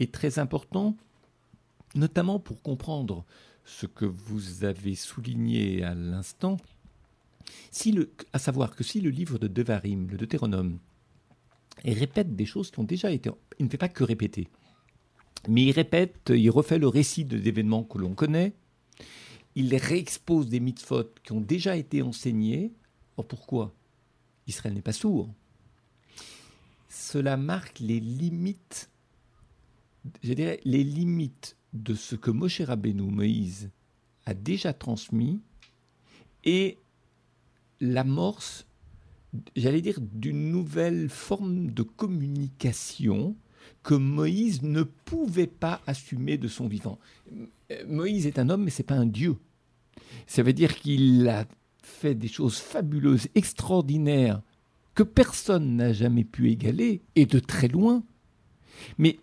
est 0.00 0.12
très 0.12 0.40
important, 0.40 0.96
notamment 1.94 2.40
pour 2.40 2.60
comprendre 2.60 3.24
ce 3.64 3.86
que 3.86 4.04
vous 4.04 4.64
avez 4.64 4.96
souligné 4.96 5.84
à 5.84 5.94
l'instant, 5.94 6.56
si 7.70 7.96
à 8.32 8.40
savoir 8.40 8.74
que 8.74 8.82
si 8.82 9.00
le 9.00 9.10
livre 9.10 9.38
de 9.38 9.46
Devarim, 9.46 10.08
le 10.10 10.16
Deutéronome, 10.16 10.80
répète 11.84 12.34
des 12.34 12.46
choses 12.46 12.72
qui 12.72 12.80
ont 12.80 12.82
déjà 12.82 13.12
été... 13.12 13.30
Il 13.60 13.66
ne 13.66 13.70
fait 13.70 13.76
pas 13.76 13.88
que 13.88 14.02
répéter, 14.02 14.48
mais 15.46 15.66
il 15.66 15.70
répète, 15.70 16.32
il 16.34 16.50
refait 16.50 16.80
le 16.80 16.88
récit 16.88 17.24
d'événements 17.24 17.84
que 17.84 17.98
l'on 17.98 18.14
connaît, 18.14 18.54
il 19.58 19.74
réexpose 19.74 20.48
des 20.48 20.60
mitzvot 20.60 21.10
qui 21.24 21.32
ont 21.32 21.40
déjà 21.40 21.76
été 21.76 22.00
enseignés. 22.00 22.72
Or 23.16 23.26
pourquoi? 23.26 23.74
Israël 24.46 24.72
n'est 24.72 24.82
pas 24.82 24.92
sourd. 24.92 25.34
Cela 26.88 27.36
marque 27.36 27.80
les 27.80 27.98
limites, 27.98 28.88
je 30.22 30.32
dirais, 30.32 30.60
les 30.64 30.84
limites 30.84 31.56
de 31.72 31.94
ce 31.94 32.14
que 32.14 32.30
Moshe 32.30 32.60
Rabbeinu, 32.60 33.10
Moïse, 33.10 33.70
a 34.26 34.34
déjà 34.34 34.72
transmis 34.72 35.40
et 36.44 36.78
l'amorce, 37.80 38.64
j'allais 39.56 39.82
dire, 39.82 39.98
d'une 40.00 40.52
nouvelle 40.52 41.08
forme 41.08 41.72
de 41.72 41.82
communication 41.82 43.34
que 43.82 43.94
Moïse 43.94 44.62
ne 44.62 44.84
pouvait 44.84 45.48
pas 45.48 45.82
assumer 45.88 46.38
de 46.38 46.46
son 46.46 46.68
vivant. 46.68 47.00
Moïse 47.88 48.24
est 48.24 48.38
un 48.38 48.50
homme, 48.50 48.62
mais 48.62 48.70
ce 48.70 48.82
n'est 48.82 48.86
pas 48.86 48.94
un 48.94 49.06
dieu. 49.06 49.36
Ça 50.26 50.42
veut 50.42 50.52
dire 50.52 50.76
qu'il 50.76 51.28
a 51.28 51.46
fait 51.82 52.14
des 52.14 52.28
choses 52.28 52.58
fabuleuses, 52.58 53.28
extraordinaires, 53.34 54.42
que 54.94 55.02
personne 55.02 55.76
n'a 55.76 55.92
jamais 55.92 56.24
pu 56.24 56.50
égaler, 56.50 57.02
et 57.14 57.26
de 57.26 57.38
très 57.38 57.68
loin. 57.68 58.02
Mais 58.98 59.18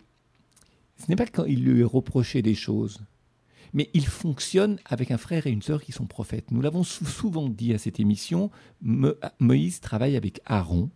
ce 0.98 1.06
n'est 1.08 1.16
pas 1.16 1.26
quand 1.26 1.44
il 1.44 1.64
lui 1.64 1.80
est 1.80 1.84
reproché 1.84 2.42
des 2.42 2.54
choses, 2.54 3.00
mais 3.72 3.90
il 3.94 4.06
fonctionne 4.06 4.78
avec 4.86 5.10
un 5.10 5.18
frère 5.18 5.46
et 5.46 5.50
une 5.50 5.62
sœur 5.62 5.82
qui 5.82 5.92
sont 5.92 6.06
prophètes. 6.06 6.50
Nous 6.50 6.62
l'avons 6.62 6.82
souvent 6.82 7.48
dit 7.48 7.74
à 7.74 7.78
cette 7.78 8.00
émission, 8.00 8.50
Moïse 9.38 9.80
travaille 9.80 10.16
avec 10.16 10.40
Aaron 10.46 10.90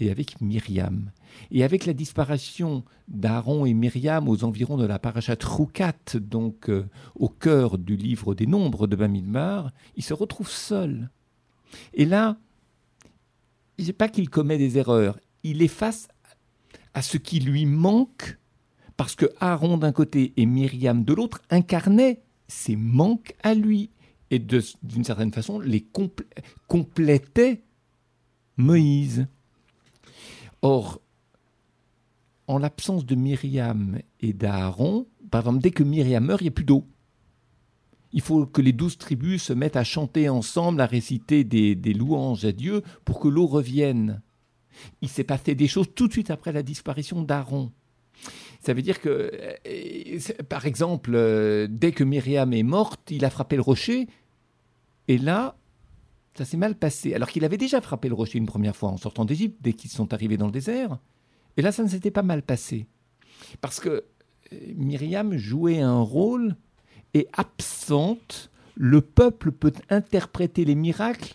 et 0.00 0.10
avec 0.10 0.40
Myriam. 0.40 1.10
Et 1.50 1.64
avec 1.64 1.86
la 1.86 1.92
disparition 1.92 2.84
d'Aaron 3.08 3.66
et 3.66 3.74
Myriam 3.74 4.28
aux 4.28 4.44
environs 4.44 4.76
de 4.76 4.86
la 4.86 4.98
parachat 4.98 5.36
Roukat, 5.42 6.16
donc 6.16 6.70
euh, 6.70 6.88
au 7.16 7.28
cœur 7.28 7.78
du 7.78 7.96
livre 7.96 8.34
des 8.34 8.46
nombres 8.46 8.86
de 8.86 8.96
Bamidbar, 8.96 9.70
il 9.96 10.02
se 10.02 10.14
retrouve 10.14 10.48
seul. 10.48 11.10
Et 11.94 12.04
là, 12.04 12.38
n'est 13.78 13.92
pas 13.92 14.08
qu'il 14.08 14.30
commet 14.30 14.58
des 14.58 14.78
erreurs, 14.78 15.18
il 15.42 15.62
est 15.62 15.68
face 15.68 16.08
à 16.94 17.02
ce 17.02 17.16
qui 17.16 17.40
lui 17.40 17.66
manque 17.66 18.38
parce 18.96 19.14
que 19.14 19.26
Aaron 19.38 19.78
d'un 19.78 19.92
côté 19.92 20.32
et 20.36 20.46
Myriam 20.46 21.04
de 21.04 21.14
l'autre 21.14 21.40
incarnaient 21.50 22.22
ces 22.48 22.74
manques 22.74 23.36
à 23.42 23.54
lui 23.54 23.90
et 24.30 24.40
d'une 24.40 25.04
certaine 25.04 25.32
façon 25.32 25.60
les 25.60 25.86
complétaient 26.66 27.62
Moïse. 28.56 29.26
Or, 30.62 31.00
en 32.46 32.58
l'absence 32.58 33.04
de 33.04 33.14
Myriam 33.14 33.98
et 34.20 34.32
d'Aaron, 34.32 35.06
par 35.30 35.42
exemple, 35.42 35.60
dès 35.60 35.70
que 35.70 35.82
Myriam 35.82 36.24
meurt, 36.24 36.40
il 36.40 36.44
n'y 36.44 36.48
a 36.48 36.52
plus 36.52 36.64
d'eau. 36.64 36.86
Il 38.12 38.22
faut 38.22 38.46
que 38.46 38.62
les 38.62 38.72
douze 38.72 38.96
tribus 38.96 39.42
se 39.42 39.52
mettent 39.52 39.76
à 39.76 39.84
chanter 39.84 40.28
ensemble, 40.28 40.80
à 40.80 40.86
réciter 40.86 41.44
des, 41.44 41.74
des 41.74 41.92
louanges 41.92 42.44
à 42.44 42.52
Dieu 42.52 42.82
pour 43.04 43.20
que 43.20 43.28
l'eau 43.28 43.46
revienne. 43.46 44.22
Il 45.02 45.08
s'est 45.08 45.24
passé 45.24 45.54
des 45.54 45.68
choses 45.68 45.88
tout 45.94 46.08
de 46.08 46.12
suite 46.12 46.30
après 46.30 46.52
la 46.52 46.62
disparition 46.62 47.22
d'Aaron. 47.22 47.70
Ça 48.60 48.72
veut 48.72 48.82
dire 48.82 49.00
que, 49.00 49.30
euh, 49.66 50.18
par 50.48 50.66
exemple, 50.66 51.12
euh, 51.14 51.68
dès 51.70 51.92
que 51.92 52.02
Myriam 52.02 52.52
est 52.52 52.62
morte, 52.62 53.10
il 53.10 53.24
a 53.24 53.30
frappé 53.30 53.56
le 53.56 53.62
rocher, 53.62 54.08
et 55.06 55.18
là, 55.18 55.56
ça 56.38 56.44
s'est 56.44 56.56
mal 56.56 56.76
passé. 56.76 57.14
Alors 57.14 57.28
qu'il 57.28 57.44
avait 57.44 57.58
déjà 57.58 57.80
frappé 57.80 58.08
le 58.08 58.14
rocher 58.14 58.38
une 58.38 58.46
première 58.46 58.76
fois 58.76 58.90
en 58.90 58.96
sortant 58.96 59.24
d'Égypte, 59.24 59.58
dès 59.60 59.72
qu'ils 59.72 59.90
sont 59.90 60.14
arrivés 60.14 60.36
dans 60.36 60.46
le 60.46 60.52
désert, 60.52 60.98
et 61.56 61.62
là, 61.62 61.72
ça 61.72 61.82
ne 61.82 61.88
s'était 61.88 62.12
pas 62.12 62.22
mal 62.22 62.42
passé. 62.42 62.86
Parce 63.60 63.80
que 63.80 64.04
euh, 64.52 64.56
Myriam 64.76 65.36
jouait 65.36 65.80
un 65.80 66.00
rôle, 66.00 66.56
et 67.14 67.26
absente, 67.32 68.50
le 68.76 69.00
peuple 69.00 69.50
peut 69.50 69.72
interpréter 69.90 70.64
les 70.64 70.74
miracles 70.74 71.34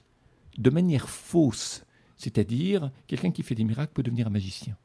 de 0.58 0.70
manière 0.70 1.10
fausse. 1.10 1.84
C'est-à-dire, 2.16 2.92
quelqu'un 3.08 3.32
qui 3.32 3.44
fait 3.44 3.56
des 3.56 3.64
miracles 3.64 3.92
peut 3.94 4.04
devenir 4.04 4.28
un 4.28 4.30
magicien 4.30 4.78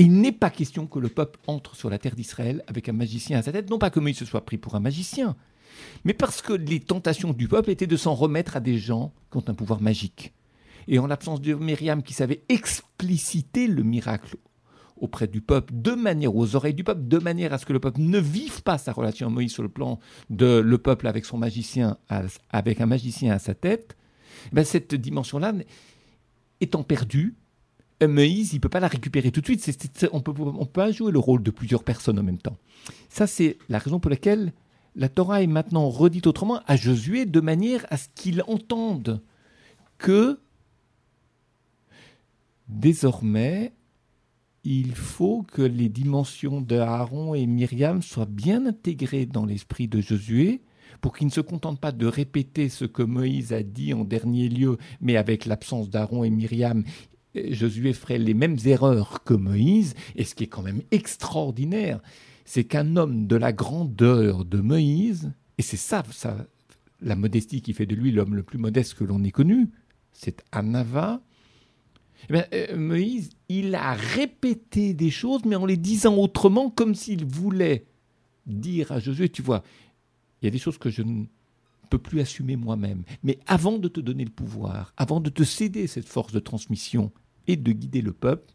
il 0.00 0.18
n'est 0.18 0.32
pas 0.32 0.48
question 0.48 0.86
que 0.86 0.98
le 0.98 1.10
peuple 1.10 1.38
entre 1.46 1.76
sur 1.76 1.90
la 1.90 1.98
terre 1.98 2.16
d'Israël 2.16 2.64
avec 2.66 2.88
un 2.88 2.94
magicien 2.94 3.38
à 3.38 3.42
sa 3.42 3.52
tête, 3.52 3.68
non 3.68 3.78
pas 3.78 3.90
que 3.90 4.00
Moïse 4.00 4.16
se 4.16 4.24
soit 4.24 4.46
pris 4.46 4.56
pour 4.56 4.74
un 4.74 4.80
magicien, 4.80 5.36
mais 6.04 6.14
parce 6.14 6.42
que 6.42 6.52
les 6.52 6.80
tentations 6.80 7.32
du 7.32 7.48
peuple 7.48 7.70
étaient 7.70 7.86
de 7.86 7.96
s'en 7.96 8.14
remettre 8.14 8.56
à 8.56 8.60
des 8.60 8.78
gens 8.78 9.12
qui 9.30 9.38
ont 9.38 9.44
un 9.46 9.54
pouvoir 9.54 9.80
magique. 9.80 10.32
Et 10.88 10.98
en 10.98 11.06
l'absence 11.06 11.40
de 11.40 11.54
Myriam 11.54 12.02
qui 12.02 12.14
savait 12.14 12.42
expliciter 12.48 13.66
le 13.66 13.82
miracle 13.82 14.36
auprès 14.96 15.26
du 15.26 15.40
peuple, 15.40 15.72
de 15.74 15.92
manière 15.92 16.34
aux 16.36 16.56
oreilles 16.56 16.74
du 16.74 16.84
peuple, 16.84 17.02
de 17.06 17.18
manière 17.18 17.52
à 17.52 17.58
ce 17.58 17.66
que 17.66 17.72
le 17.72 17.80
peuple 17.80 18.00
ne 18.00 18.18
vive 18.18 18.62
pas 18.62 18.76
sa 18.76 18.92
relation 18.92 19.28
à 19.28 19.30
Moïse 19.30 19.52
sur 19.52 19.62
le 19.62 19.68
plan 19.68 19.98
de 20.28 20.58
le 20.58 20.78
peuple 20.78 21.06
avec 21.06 21.24
son 21.24 21.38
magicien, 21.38 21.96
avec 22.50 22.80
un 22.80 22.86
magicien 22.86 23.32
à 23.32 23.38
sa 23.38 23.54
tête, 23.54 23.96
ben 24.52 24.64
cette 24.64 24.94
dimension-là 24.94 25.54
étant 26.60 26.82
perdue, 26.82 27.34
Moïse, 28.06 28.52
il 28.52 28.56
ne 28.56 28.60
peut 28.60 28.68
pas 28.68 28.80
la 28.80 28.88
récupérer 28.88 29.30
tout 29.30 29.40
de 29.40 29.46
suite. 29.46 30.08
on 30.12 30.20
peut, 30.20 30.32
on 30.38 30.66
peut 30.66 30.92
jouer 30.92 31.12
le 31.12 31.18
rôle 31.18 31.42
de 31.42 31.50
plusieurs 31.50 31.84
personnes 31.84 32.18
en 32.18 32.22
même 32.22 32.38
temps. 32.38 32.56
Ça, 33.08 33.26
c'est 33.26 33.58
la 33.68 33.78
raison 33.78 34.00
pour 34.00 34.10
laquelle 34.10 34.52
la 34.96 35.08
Torah 35.08 35.42
est 35.42 35.46
maintenant 35.46 35.88
redite 35.88 36.26
autrement 36.26 36.60
à 36.66 36.76
Josué 36.76 37.26
de 37.26 37.40
manière 37.40 37.86
à 37.90 37.96
ce 37.96 38.08
qu'il 38.14 38.42
entende 38.46 39.22
que 39.98 40.38
désormais, 42.68 43.72
il 44.64 44.94
faut 44.94 45.42
que 45.42 45.62
les 45.62 45.88
dimensions 45.88 46.60
de 46.60 46.76
Aaron 46.76 47.34
et 47.34 47.46
Myriam 47.46 48.02
soient 48.02 48.26
bien 48.26 48.66
intégrées 48.66 49.26
dans 49.26 49.46
l'esprit 49.46 49.88
de 49.88 50.00
Josué 50.00 50.62
pour 51.00 51.16
qu'il 51.16 51.26
ne 51.28 51.32
se 51.32 51.40
contente 51.40 51.80
pas 51.80 51.92
de 51.92 52.06
répéter 52.06 52.68
ce 52.68 52.84
que 52.84 53.02
Moïse 53.02 53.52
a 53.52 53.62
dit 53.62 53.94
en 53.94 54.04
dernier 54.04 54.48
lieu, 54.48 54.76
mais 55.00 55.16
avec 55.16 55.46
l'absence 55.46 55.88
d'Aaron 55.88 56.24
et 56.24 56.30
Myriam, 56.30 56.84
Josué 57.34 57.92
ferait 57.92 58.18
les 58.18 58.34
mêmes 58.34 58.58
erreurs 58.64 59.22
que 59.24 59.34
Moïse, 59.34 59.94
et 60.16 60.24
ce 60.24 60.34
qui 60.34 60.44
est 60.44 60.48
quand 60.48 60.62
même 60.62 60.82
extraordinaire, 60.90 62.00
c'est 62.50 62.64
qu'un 62.64 62.96
homme 62.96 63.28
de 63.28 63.36
la 63.36 63.52
grandeur 63.52 64.44
de 64.44 64.58
Moïse, 64.58 65.30
et 65.56 65.62
c'est 65.62 65.76
ça, 65.76 66.02
ça, 66.10 66.48
la 67.00 67.14
modestie 67.14 67.62
qui 67.62 67.72
fait 67.72 67.86
de 67.86 67.94
lui 67.94 68.10
l'homme 68.10 68.34
le 68.34 68.42
plus 68.42 68.58
modeste 68.58 68.94
que 68.94 69.04
l'on 69.04 69.22
ait 69.22 69.30
connu, 69.30 69.70
c'est 70.12 70.42
Anava. 70.50 71.22
Eh 72.28 72.42
euh, 72.52 72.76
Moïse, 72.76 73.30
il 73.48 73.76
a 73.76 73.92
répété 73.92 74.94
des 74.94 75.10
choses, 75.10 75.44
mais 75.44 75.54
en 75.54 75.64
les 75.64 75.76
disant 75.76 76.16
autrement, 76.16 76.70
comme 76.70 76.96
s'il 76.96 77.24
voulait 77.24 77.86
dire 78.46 78.90
à 78.90 78.98
Josué, 78.98 79.28
tu 79.28 79.42
vois, 79.42 79.62
il 80.42 80.46
y 80.46 80.48
a 80.48 80.50
des 80.50 80.58
choses 80.58 80.76
que 80.76 80.90
je 80.90 81.02
ne 81.02 81.26
peux 81.88 81.98
plus 81.98 82.18
assumer 82.18 82.56
moi-même. 82.56 83.04
Mais 83.22 83.38
avant 83.46 83.78
de 83.78 83.86
te 83.86 84.00
donner 84.00 84.24
le 84.24 84.30
pouvoir, 84.32 84.92
avant 84.96 85.20
de 85.20 85.30
te 85.30 85.44
céder 85.44 85.86
cette 85.86 86.08
force 86.08 86.32
de 86.32 86.40
transmission 86.40 87.12
et 87.46 87.54
de 87.54 87.70
guider 87.70 88.02
le 88.02 88.12
peuple, 88.12 88.52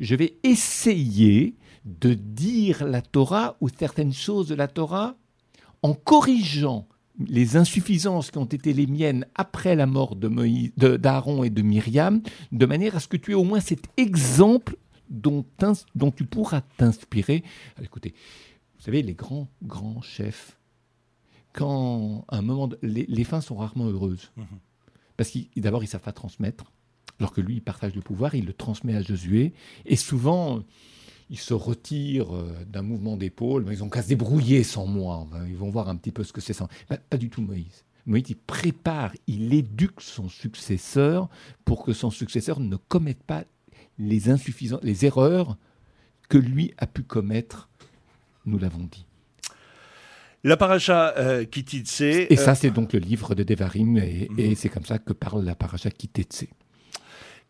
je 0.00 0.14
vais 0.14 0.34
essayer 0.42 1.54
de 1.84 2.14
dire 2.14 2.84
la 2.86 3.02
Torah 3.02 3.56
ou 3.60 3.68
certaines 3.68 4.12
choses 4.12 4.48
de 4.48 4.54
la 4.54 4.66
Torah 4.66 5.16
en 5.82 5.94
corrigeant 5.94 6.88
les 7.18 7.56
insuffisances 7.56 8.30
qui 8.30 8.38
ont 8.38 8.46
été 8.46 8.72
les 8.72 8.86
miennes 8.86 9.26
après 9.34 9.76
la 9.76 9.86
mort 9.86 10.16
de 10.16 10.28
Moïse, 10.28 10.72
d'Aaron 10.76 11.44
et 11.44 11.50
de 11.50 11.62
Myriam, 11.62 12.22
de 12.50 12.66
manière 12.66 12.96
à 12.96 13.00
ce 13.00 13.08
que 13.08 13.16
tu 13.16 13.32
aies 13.32 13.34
au 13.34 13.44
moins 13.44 13.60
cet 13.60 13.84
exemple 13.96 14.76
dont, 15.10 15.44
dont 15.94 16.10
tu 16.10 16.24
pourras 16.24 16.62
t'inspirer. 16.78 17.44
Écoutez, 17.82 18.14
vous 18.78 18.84
savez, 18.84 19.02
les 19.02 19.14
grands, 19.14 19.48
grands 19.62 20.00
chefs 20.00 20.56
quand 21.52 22.24
un 22.28 22.42
moment, 22.42 22.68
les, 22.82 23.24
fins 23.24 23.40
sont 23.40 23.56
rarement 23.56 23.86
heureuses. 23.86 24.30
Mhm. 24.36 24.46
Parce 25.16 25.30
qu'ils 25.30 25.48
d'abord, 25.56 25.82
ils 25.82 25.86
ne 25.86 25.90
savent 25.90 26.00
pas 26.00 26.12
transmettre. 26.12 26.72
Alors 27.20 27.32
que 27.32 27.42
lui, 27.42 27.56
il 27.56 27.60
partage 27.62 27.94
le 27.94 28.00
pouvoir, 28.00 28.34
il 28.34 28.46
le 28.46 28.54
transmet 28.54 28.96
à 28.96 29.02
Josué. 29.02 29.52
Et 29.84 29.96
souvent, 29.96 30.62
ils 31.28 31.38
se 31.38 31.52
retirent 31.52 32.34
euh, 32.34 32.64
d'un 32.66 32.82
mouvement 32.82 33.16
d'épaule, 33.16 33.64
mais 33.66 33.74
ils 33.74 33.84
ont 33.84 33.90
qu'à 33.90 34.02
se 34.02 34.08
débrouiller 34.08 34.64
sans 34.64 34.86
moi. 34.86 35.26
Ils 35.46 35.56
vont 35.56 35.68
voir 35.68 35.90
un 35.90 35.96
petit 35.96 36.12
peu 36.12 36.24
ce 36.24 36.32
que 36.32 36.40
c'est 36.40 36.54
sans. 36.54 36.68
pas 36.88 37.16
du 37.18 37.28
tout 37.28 37.42
Moïse. 37.42 37.84
Moïse, 38.06 38.24
il 38.30 38.36
prépare, 38.36 39.12
il 39.26 39.52
éduque 39.52 40.00
son 40.00 40.30
successeur 40.30 41.28
pour 41.66 41.84
que 41.84 41.92
son 41.92 42.10
successeur 42.10 42.58
ne 42.58 42.76
commette 42.76 43.22
pas 43.22 43.44
les 43.98 44.30
insuffisances, 44.30 44.80
les 44.82 45.04
erreurs 45.04 45.58
que 46.30 46.38
lui 46.38 46.72
a 46.78 46.86
pu 46.86 47.02
commettre. 47.02 47.68
Nous 48.46 48.58
l'avons 48.58 48.88
dit. 48.90 49.04
La 50.42 50.56
paracha 50.56 51.14
euh, 51.18 51.44
Kititse. 51.44 52.00
Et 52.00 52.36
ça, 52.36 52.54
c'est 52.54 52.70
donc 52.70 52.94
le 52.94 52.98
livre 52.98 53.34
de 53.34 53.42
Devarim, 53.42 53.98
et, 53.98 54.30
et 54.38 54.48
mhm. 54.48 54.54
c'est 54.54 54.70
comme 54.70 54.86
ça 54.86 54.98
que 54.98 55.12
parle 55.12 55.44
la 55.44 55.54
paracha 55.54 55.90
Kititse. 55.90 56.46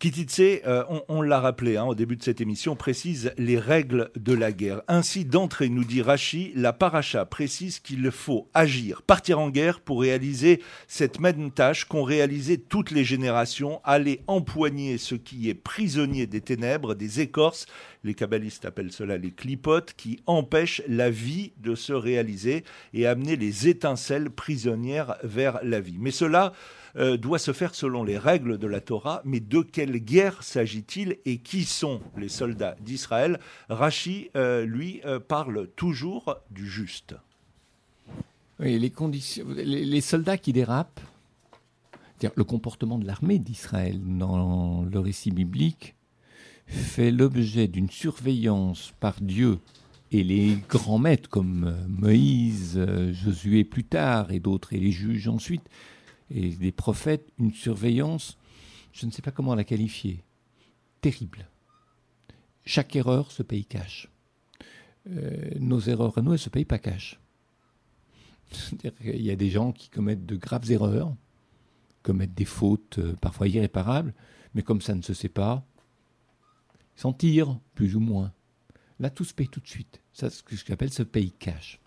Kititse, 0.00 0.62
euh, 0.66 0.82
on, 1.08 1.20
l'a 1.20 1.40
rappelé 1.40 1.76
hein, 1.76 1.84
au 1.84 1.94
début 1.94 2.16
de 2.16 2.22
cette 2.22 2.40
émission, 2.40 2.74
précise 2.74 3.34
les 3.36 3.58
règles 3.58 4.10
de 4.16 4.32
la 4.32 4.50
guerre. 4.50 4.80
Ainsi, 4.88 5.26
d'entrée, 5.26 5.68
nous 5.68 5.84
dit 5.84 6.00
Rachi, 6.00 6.52
la 6.56 6.72
paracha 6.72 7.26
précise 7.26 7.80
qu'il 7.80 8.10
faut 8.10 8.48
agir, 8.54 9.02
partir 9.02 9.38
en 9.38 9.50
guerre 9.50 9.80
pour 9.80 10.00
réaliser 10.00 10.62
cette 10.88 11.20
même 11.20 11.50
tâche 11.50 11.84
qu'ont 11.84 12.02
réalisé 12.02 12.56
toutes 12.56 12.92
les 12.92 13.04
générations, 13.04 13.82
aller 13.84 14.22
empoigner 14.26 14.96
ce 14.96 15.16
qui 15.16 15.50
est 15.50 15.54
prisonnier 15.54 16.26
des 16.26 16.40
ténèbres, 16.40 16.94
des 16.94 17.20
écorces, 17.20 17.66
les 18.02 18.14
kabbalistes 18.14 18.64
appellent 18.64 18.92
cela 18.92 19.18
les 19.18 19.32
clipotes, 19.32 19.92
qui 19.98 20.20
empêchent 20.24 20.80
la 20.88 21.10
vie 21.10 21.52
de 21.58 21.74
se 21.74 21.92
réaliser 21.92 22.64
et 22.94 23.06
amener 23.06 23.36
les 23.36 23.68
étincelles 23.68 24.30
prisonnières 24.30 25.16
vers 25.22 25.60
la 25.62 25.82
vie. 25.82 25.98
Mais 25.98 26.10
cela 26.10 26.54
euh, 26.96 27.16
doit 27.16 27.38
se 27.38 27.52
faire 27.52 27.74
selon 27.74 28.02
les 28.04 28.18
règles 28.18 28.58
de 28.58 28.66
la 28.66 28.80
Torah. 28.80 29.22
Mais 29.24 29.40
de 29.40 29.60
quelle 29.60 29.98
guerre 29.98 30.42
s'agit-il 30.42 31.18
et 31.24 31.38
qui 31.38 31.64
sont 31.64 32.00
les 32.16 32.28
soldats 32.28 32.76
d'Israël? 32.80 33.38
Rachi, 33.68 34.30
euh, 34.36 34.64
lui, 34.64 35.00
euh, 35.04 35.20
parle 35.20 35.68
toujours 35.76 36.36
du 36.50 36.68
juste. 36.68 37.14
Les, 38.58 38.90
conditions, 38.90 39.46
les, 39.48 40.00
soldats 40.02 40.36
qui 40.36 40.52
dérapent, 40.52 41.00
le 42.34 42.44
comportement 42.44 42.98
de 42.98 43.06
l'armée 43.06 43.38
d'Israël 43.38 43.98
dans 44.04 44.82
le 44.82 44.98
récit 44.98 45.30
biblique 45.30 45.94
fait 46.66 47.10
l'objet 47.10 47.68
d'une 47.68 47.88
surveillance 47.88 48.92
par 49.00 49.14
Dieu 49.22 49.58
et 50.12 50.22
les 50.22 50.58
grands 50.68 50.98
maîtres 50.98 51.30
comme 51.30 51.74
Moïse, 51.88 52.78
Josué 53.12 53.64
plus 53.64 53.84
tard 53.84 54.30
et 54.30 54.40
d'autres, 54.40 54.74
et 54.74 54.78
les 54.78 54.92
juges 54.92 55.28
ensuite, 55.28 55.66
et 56.30 56.50
des 56.50 56.72
prophètes, 56.72 57.28
une 57.38 57.52
surveillance, 57.52 58.38
je 58.92 59.06
ne 59.06 59.10
sais 59.10 59.22
pas 59.22 59.30
comment 59.30 59.54
la 59.54 59.64
qualifier, 59.64 60.24
terrible. 61.00 61.48
Chaque 62.64 62.94
erreur 62.96 63.32
se 63.32 63.42
paye 63.42 63.64
cash. 63.64 64.08
Euh, 65.08 65.50
nos 65.58 65.80
erreurs 65.80 66.16
à 66.18 66.22
nous, 66.22 66.30
elles 66.30 66.34
ne 66.34 66.36
se 66.38 66.50
payent 66.50 66.64
pas 66.64 66.78
cash. 66.78 67.18
Il 69.04 69.22
y 69.22 69.30
a 69.30 69.36
des 69.36 69.50
gens 69.50 69.72
qui 69.72 69.88
commettent 69.88 70.26
de 70.26 70.36
graves 70.36 70.70
erreurs, 70.70 71.14
commettent 72.02 72.34
des 72.34 72.44
fautes 72.44 72.98
euh, 72.98 73.14
parfois 73.20 73.48
irréparables, 73.48 74.14
mais 74.54 74.62
comme 74.62 74.80
ça 74.80 74.94
ne 74.94 75.02
se 75.02 75.14
sait 75.14 75.28
pas, 75.28 75.64
ils 76.96 77.00
s'en 77.00 77.12
tirent, 77.12 77.58
plus 77.74 77.96
ou 77.96 78.00
moins. 78.00 78.32
Là, 78.98 79.08
tout 79.08 79.24
se 79.24 79.32
paye 79.32 79.48
tout 79.48 79.60
de 79.60 79.68
suite. 79.68 80.02
Ça, 80.12 80.28
ce 80.28 80.42
que 80.42 80.54
j'appelle 80.56 80.92
se 80.92 81.02
paye 81.02 81.32
cash. 81.32 81.80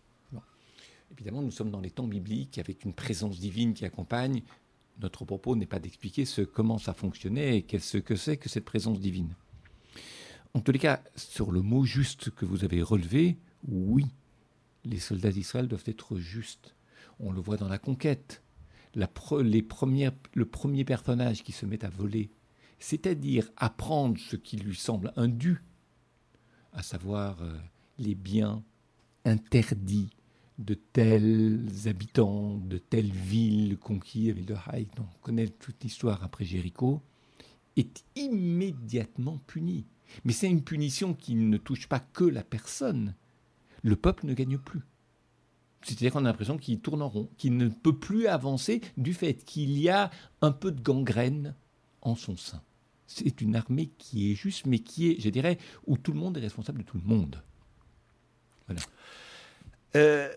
Évidemment, 1.14 1.44
nous 1.44 1.52
sommes 1.52 1.70
dans 1.70 1.80
les 1.80 1.92
temps 1.92 2.08
bibliques 2.08 2.58
avec 2.58 2.86
une 2.86 2.94
présence 2.94 3.40
divine 3.40 3.74
qui 3.74 3.86
accompagne. 3.86 4.42
Notre 5.00 5.26
propos 5.26 5.56
n'est 5.56 5.68
pas 5.68 5.80
d'expliquer 5.80 6.26
ce, 6.26 6.42
comment 6.42 6.80
ça 6.80 6.94
fonctionnait 6.94 7.60
et 7.60 7.80
ce 7.80 8.00
que 8.00 8.16
c'est 8.16 8.38
que 8.38 8.50
cette 8.50 8.66
présence 8.66 9.00
divine. 9.00 9.36
En 10.56 10.60
tous 10.60 10.72
les 10.72 10.80
cas, 10.80 11.04
sur 11.16 11.52
le 11.52 11.62
mot 11.62 11.86
juste 11.86 12.32
que 12.32 12.46
vous 12.46 12.64
avez 12.64 12.82
relevé, 12.82 13.38
oui, 13.68 14.06
les 14.86 15.00
soldats 15.00 15.32
d'Israël 15.32 15.68
doivent 15.68 15.84
être 15.86 16.18
justes. 16.18 16.76
On 17.20 17.32
le 17.32 17.42
voit 17.42 17.58
dans 17.58 17.68
la 17.68 17.78
conquête. 17.78 18.42
Le 18.96 19.06
premier 20.44 20.86
personnage 20.86 21.44
qui 21.44 21.52
se 21.52 21.66
met 21.66 21.86
à 21.86 21.90
voler, 21.90 22.32
c'est-à-dire 22.80 23.50
à 23.56 23.70
prendre 23.70 24.20
ce 24.20 24.36
qui 24.36 24.58
lui 24.58 24.76
semble 24.76 25.14
un 25.16 25.28
dû, 25.28 25.64
à 26.74 26.84
savoir 26.84 27.42
euh, 27.42 27.58
les 27.98 28.16
biens 28.16 28.64
interdits, 29.26 30.10
de 30.60 30.74
tels 30.74 31.68
habitants, 31.86 32.58
de 32.58 32.78
telles 32.78 33.12
villes 33.12 33.78
conquises 33.78 34.30
avec 34.30 34.48
le 34.48 34.56
Haït, 34.68 34.90
on 35.00 35.22
connaît 35.22 35.48
toute 35.48 35.84
l'histoire 35.84 36.24
après 36.24 36.46
Jéricho, 36.46 37.02
est 37.76 38.04
immédiatement 38.16 39.40
puni. 39.48 39.86
Mais 40.26 40.34
c'est 40.34 40.50
une 40.50 40.64
punition 40.64 41.14
qui 41.14 41.36
ne 41.36 41.58
touche 41.58 41.88
pas 41.88 42.00
que 42.00 42.24
la 42.24 42.44
personne. 42.44 43.16
Le 43.82 43.96
peuple 43.96 44.28
ne 44.28 44.34
gagne 44.34 44.58
plus. 44.58 44.82
C'est-à-dire 45.82 46.14
qu'on 46.14 46.26
a 46.26 46.30
l'impression 46.30 46.58
qu'il 46.58 46.80
tourne 46.80 47.02
en 47.02 47.10
rond, 47.10 47.30
qu'il 47.38 47.58
ne 47.58 47.68
peut 47.68 47.98
plus 47.98 48.28
avancer 48.28 48.82
du 48.96 49.14
fait 49.14 49.44
qu'il 49.44 49.78
y 49.78 49.90
a 49.90 50.12
un 50.42 50.52
peu 50.52 50.72
de 50.72 50.82
gangrène 50.82 51.56
en 52.02 52.16
son 52.16 52.38
sein. 52.38 52.62
C'est 53.08 53.42
une 53.42 53.56
armée 53.56 53.92
qui 53.98 54.32
est 54.32 54.36
juste, 54.36 54.66
mais 54.66 54.80
qui 54.80 55.12
est, 55.12 55.20
je 55.20 55.30
dirais, 55.30 55.58
où 55.86 55.98
tout 55.98 56.14
le 56.14 56.20
monde 56.20 56.38
est 56.38 56.42
responsable 56.42 56.80
de 56.80 56.84
tout 56.84 56.98
le 56.98 57.04
monde. 57.04 57.44
Voilà. 58.68 58.82
Euh, 59.96 60.34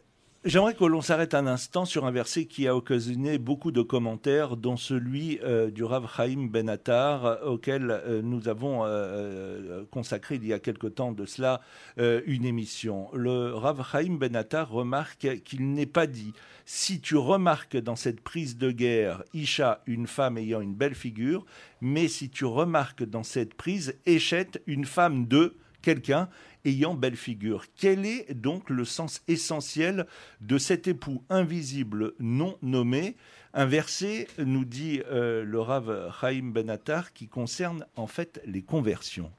J'aimerais 0.47 0.75
que 0.75 0.85
l'on 0.85 1.03
s'arrête 1.03 1.35
un 1.35 1.49
instant 1.49 1.85
sur 1.85 2.07
un 2.07 2.13
verset 2.13 2.45
qui 2.45 2.69
a 2.69 2.77
occasionné 2.77 3.37
beaucoup 3.37 3.73
de 3.73 3.83
commentaires, 3.83 4.57
dont 4.57 4.77
celui 4.77 5.41
euh, 5.43 5.73
du 5.73 5.83
Rav 5.83 6.09
Chaim 6.17 6.47
Ben 6.49 6.69
Attar, 6.69 7.45
auquel 7.45 7.91
euh, 7.91 8.23
nous 8.23 8.47
avons 8.47 8.85
euh, 8.85 9.83
consacré 9.91 10.37
il 10.37 10.47
y 10.47 10.53
a 10.53 10.61
quelque 10.61 10.87
temps 10.87 11.11
de 11.11 11.27
cela 11.27 11.63
une 11.97 12.45
émission. 12.45 13.09
Le 13.13 13.55
Rav 13.55 13.85
Chaim 13.91 14.19
Ben 14.21 14.37
Attar 14.37 14.71
remarque 14.71 15.27
qu'il 15.45 15.73
n'est 15.73 15.85
pas 15.85 16.07
dit 16.07 16.33
si 16.65 17.01
tu 17.01 17.17
remarques 17.17 17.77
dans 17.77 17.97
cette 17.97 18.21
prise 18.21 18.57
de 18.57 18.71
guerre 18.71 19.25
Isha, 19.35 19.83
une 19.87 20.07
femme 20.07 20.39
ayant 20.39 20.61
une 20.61 20.75
belle 20.75 20.95
figure, 20.95 21.45
mais 21.81 22.07
si 22.07 22.31
tu 22.31 22.45
remarques 22.45 23.03
dans 23.03 23.25
cette 23.25 23.55
prise 23.55 23.99
Échette, 24.07 24.63
une 24.69 24.85
femme 24.85 25.27
de 25.27 25.57
quelqu'un 25.87 26.29
ayant 26.64 26.94
belle 26.94 27.14
figure. 27.14 27.66
Quel 27.77 28.05
est 28.07 28.35
donc 28.35 28.70
le 28.70 28.85
sens 28.85 29.22
essentiel 29.29 30.09
de 30.40 30.59
cet 30.59 30.88
époux 30.88 31.22
invisible 31.31 32.14
non 32.18 32.57
nommé? 32.61 33.14
Un 33.55 33.66
verset, 33.66 34.27
nous 34.44 34.64
dit 34.64 35.01
euh, 35.09 35.44
le 35.44 35.61
Rav 35.61 36.12
Chaim 36.20 36.51
Benatar, 36.53 37.12
qui 37.12 37.29
concerne 37.29 37.87
en 37.94 38.09
fait 38.09 38.42
les 38.46 38.62
conversions. 38.62 39.31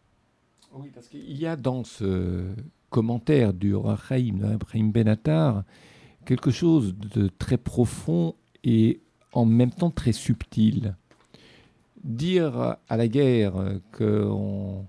Oui, 0.72 0.90
parce 0.96 1.10
qu'il 1.10 1.38
y 1.38 1.46
a 1.46 1.58
dans 1.58 1.84
ce 1.84 2.46
commentaire 2.90 3.54
du 3.54 3.76
Rav 3.76 4.02
Chaim, 4.08 4.88
Benatar 4.94 5.66
quelque 6.26 6.52
chose 6.52 6.96
de 6.96 7.28
très 7.28 7.58
profond 7.58 8.36
et 8.64 9.02
en 9.34 9.44
même 9.44 9.72
temps 9.72 9.92
très 9.92 10.14
subtil. 10.14 10.96
Dire 12.06 12.78
à 12.88 12.96
la 12.96 13.10
guerre 13.10 13.82
qu'on 13.92 14.86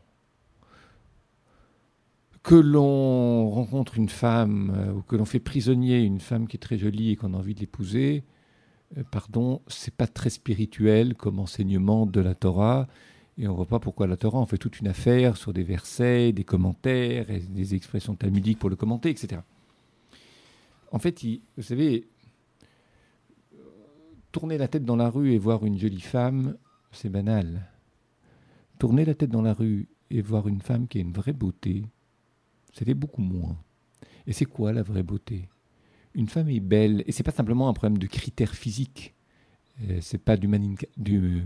que 2.49 2.55
l'on 2.55 3.51
rencontre 3.51 3.99
une 3.99 4.09
femme 4.09 4.73
euh, 4.75 4.93
ou 4.95 5.03
que 5.03 5.17
l'on 5.17 5.27
fait 5.27 5.39
prisonnier 5.39 6.01
une 6.01 6.19
femme 6.19 6.49
qui 6.49 6.57
est 6.57 6.61
très 6.61 6.79
jolie 6.79 7.11
et 7.11 7.17
qu'on 7.17 7.35
a 7.35 7.37
envie 7.37 7.55
de 7.55 7.61
l'épouser, 7.61 8.25
euh, 8.97 9.03
pardon, 9.11 9.61
c'est 9.67 9.93
pas 9.93 10.07
très 10.07 10.31
spirituel 10.31 11.15
comme 11.15 11.41
enseignement 11.41 12.07
de 12.07 12.23
la 12.23 12.35
Torah. 12.35 12.89
Et 13.37 13.47
on 13.47 13.51
ne 13.51 13.57
voit 13.57 13.67
pas 13.67 13.81
pourquoi 13.81 14.07
la 14.07 14.17
Torah 14.17 14.39
en 14.39 14.47
fait 14.47 14.57
toute 14.57 14.81
une 14.81 14.89
affaire 14.89 15.37
sur 15.37 15.53
des 15.53 15.63
versets, 15.63 16.33
des 16.33 16.45
commentaires 16.45 17.31
et 17.31 17.41
des 17.41 17.75
expressions 17.75 18.15
talmudiques 18.15 18.59
pour 18.59 18.71
le 18.71 18.77
commenter, 18.77 19.11
etc. 19.11 19.43
En 20.91 20.99
fait, 20.99 21.23
vous 21.59 21.63
savez, 21.63 22.09
tourner 24.33 24.57
la 24.57 24.69
tête 24.69 24.87
dans 24.87 24.97
la 24.97 25.11
rue 25.11 25.35
et 25.35 25.39
voir 25.39 25.67
une 25.67 25.79
jolie 25.79 26.01
femme, 26.01 26.57
c'est 26.93 27.11
banal. 27.11 27.69
Tourner 28.79 29.05
la 29.05 29.15
tête 29.15 29.31
dans 29.31 29.43
la 29.43 29.53
rue 29.53 29.87
et 30.09 30.23
voir 30.23 30.49
une 30.49 30.63
femme 30.63 30.89
qui 30.89 30.97
a 30.97 31.03
une 31.03 31.13
vraie 31.13 31.35
beauté, 31.35 31.85
c'était 32.73 32.95
beaucoup 32.95 33.23
moins. 33.23 33.59
Et 34.27 34.33
c'est 34.33 34.45
quoi 34.45 34.73
la 34.73 34.83
vraie 34.83 35.03
beauté? 35.03 35.49
Une 36.15 36.29
femme 36.29 36.49
est 36.49 36.61
belle, 36.61 37.05
et 37.07 37.13
c'est 37.13 37.23
pas 37.23 37.31
simplement 37.31 37.69
un 37.69 37.73
problème 37.73 37.99
de 37.99 38.07
critères 38.07 38.55
physiques. 38.55 39.15
Euh, 39.89 39.99
c'est 40.01 40.19
pas 40.19 40.37
du, 40.37 40.49
du 40.97 41.43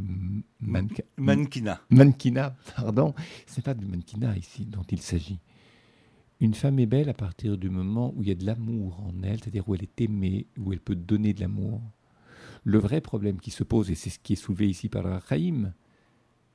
mannequinat. 0.61 1.81
Mannequinat, 1.91 2.57
pardon. 2.77 3.15
C'est 3.47 3.65
pas 3.65 3.75
du 3.75 3.85
mannequinat 3.87 4.37
ici 4.39 4.65
dont 4.65 4.85
il 4.91 5.01
s'agit. 5.01 5.41
Une 6.41 6.55
femme 6.55 6.79
est 6.79 6.87
belle 6.87 7.09
à 7.09 7.15
partir 7.15 7.59
du 7.59 7.71
moment 7.71 8.13
où 8.17 8.23
il 8.23 8.29
y 8.29 8.33
a 8.33 8.35
de 8.35 8.47
l'amour 8.47 9.01
en 9.01 9.23
elle, 9.23 9.39
c'est-à-dire 9.41 9.69
où 9.69 9.75
elle 9.75 9.83
est 9.83 10.01
aimée, 10.01 10.47
où 10.59 10.73
elle 10.73 10.81
peut 10.81 10.97
donner 10.97 11.35
de 11.35 11.41
l'amour. 11.41 11.83
Le 12.65 12.79
vrai 12.79 13.01
problème 13.01 13.39
qui 13.39 13.51
se 13.51 13.63
pose, 13.65 13.91
et 13.91 13.95
c'est 13.95 14.11
ce 14.11 14.19
qui 14.19 14.33
est 14.33 14.37
soulevé 14.37 14.69
ici 14.69 14.89
par 14.89 15.05
Raïm, 15.25 15.73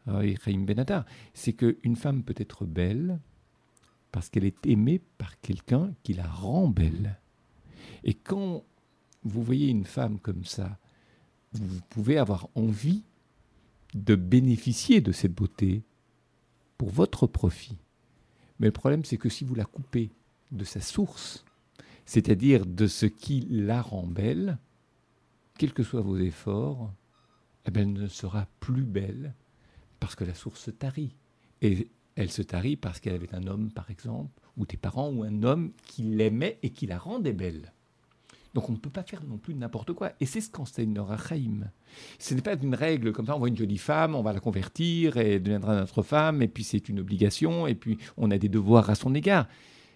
Raïm 0.07 0.65
Benatar, 0.65 1.05
c'est 1.33 1.53
qu'une 1.53 1.95
femme 1.95 2.23
peut 2.23 2.35
être 2.37 2.65
belle, 2.65 3.19
parce 4.11 4.29
qu'elle 4.29 4.45
est 4.45 4.65
aimée 4.65 5.01
par 5.17 5.39
quelqu'un 5.41 5.93
qui 6.03 6.13
la 6.13 6.27
rend 6.27 6.67
belle. 6.67 7.19
Et 8.03 8.13
quand 8.13 8.63
vous 9.23 9.43
voyez 9.43 9.67
une 9.67 9.85
femme 9.85 10.19
comme 10.19 10.45
ça, 10.45 10.77
vous 11.53 11.81
pouvez 11.89 12.17
avoir 12.17 12.49
envie 12.55 13.03
de 13.93 14.15
bénéficier 14.15 15.01
de 15.01 15.11
cette 15.11 15.33
beauté 15.33 15.83
pour 16.77 16.89
votre 16.89 17.25
profit, 17.25 17.77
Mais 18.59 18.67
le 18.67 18.71
problème, 18.71 19.03
c'est 19.03 19.17
que 19.17 19.29
si 19.29 19.43
vous 19.43 19.55
la 19.55 19.65
coupez 19.65 20.11
de 20.51 20.63
sa 20.63 20.81
source, 20.81 21.43
c'est-à-dire 22.05 22.65
de 22.65 22.87
ce 22.87 23.05
qui 23.05 23.41
la 23.49 23.81
rend 23.81 24.05
belle, 24.05 24.57
quels 25.57 25.73
que 25.73 25.83
soient 25.83 26.01
vos 26.01 26.17
efforts, 26.17 26.93
eh 27.65 27.71
ben, 27.71 27.81
elle 27.81 28.03
ne 28.03 28.07
sera 28.07 28.47
plus 28.59 28.83
belle 28.83 29.33
parce 29.99 30.15
que 30.15 30.23
la 30.23 30.33
source 30.33 30.69
tarit. 30.77 31.15
Et 31.61 31.89
elle 32.17 32.31
se 32.31 32.41
tarit 32.41 32.75
parce 32.75 32.99
qu'elle 32.99 33.13
avait 33.13 33.33
un 33.33 33.47
homme, 33.47 33.71
par 33.71 33.89
exemple, 33.89 34.41
ou 34.57 34.65
des 34.65 34.75
parents, 34.75 35.09
ou 35.09 35.23
un 35.23 35.43
homme 35.43 35.71
qui 35.85 36.01
l'aimait 36.01 36.57
et 36.63 36.71
qui 36.71 36.87
la 36.87 36.97
rendait 36.97 37.33
belle. 37.33 37.71
Donc 38.55 38.69
on 38.69 38.71
ne 38.71 38.77
peut 38.77 38.89
pas 38.89 39.03
faire 39.03 39.23
non 39.23 39.37
plus 39.37 39.53
n'importe 39.53 39.93
quoi. 39.93 40.13
Et 40.19 40.25
c'est 40.25 40.41
ce 40.41 40.49
qu'enseigne 40.49 40.97
Rachaim. 40.99 41.69
Ce 42.17 42.33
n'est 42.33 42.41
pas 42.41 42.55
une 42.55 42.73
règle 42.73 43.11
comme 43.11 43.27
ça, 43.27 43.35
on 43.35 43.39
voit 43.39 43.49
une 43.49 43.57
jolie 43.57 43.77
femme, 43.77 44.15
on 44.15 44.23
va 44.23 44.33
la 44.33 44.39
convertir, 44.39 45.17
et 45.17 45.35
elle 45.35 45.43
deviendra 45.43 45.75
notre 45.75 46.01
femme, 46.01 46.41
et 46.41 46.47
puis 46.47 46.63
c'est 46.63 46.89
une 46.89 46.99
obligation, 46.99 47.67
et 47.67 47.75
puis 47.75 47.99
on 48.17 48.31
a 48.31 48.37
des 48.39 48.49
devoirs 48.49 48.89
à 48.89 48.95
son 48.95 49.13
égard. 49.13 49.47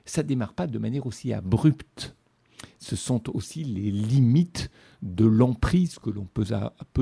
Ça 0.06 0.22
ne 0.22 0.28
démarre 0.28 0.54
pas 0.54 0.68
de 0.68 0.78
manière 0.78 1.08
aussi 1.08 1.34
abrupte 1.34 2.16
ce 2.80 2.95
sont 2.95 3.30
aussi 3.36 3.63
les 3.63 3.91
limites 3.91 4.69
de 5.02 5.26
l'emprise 5.26 5.97
que 5.97 6.10
l'on 6.10 6.26
peut, 6.26 6.45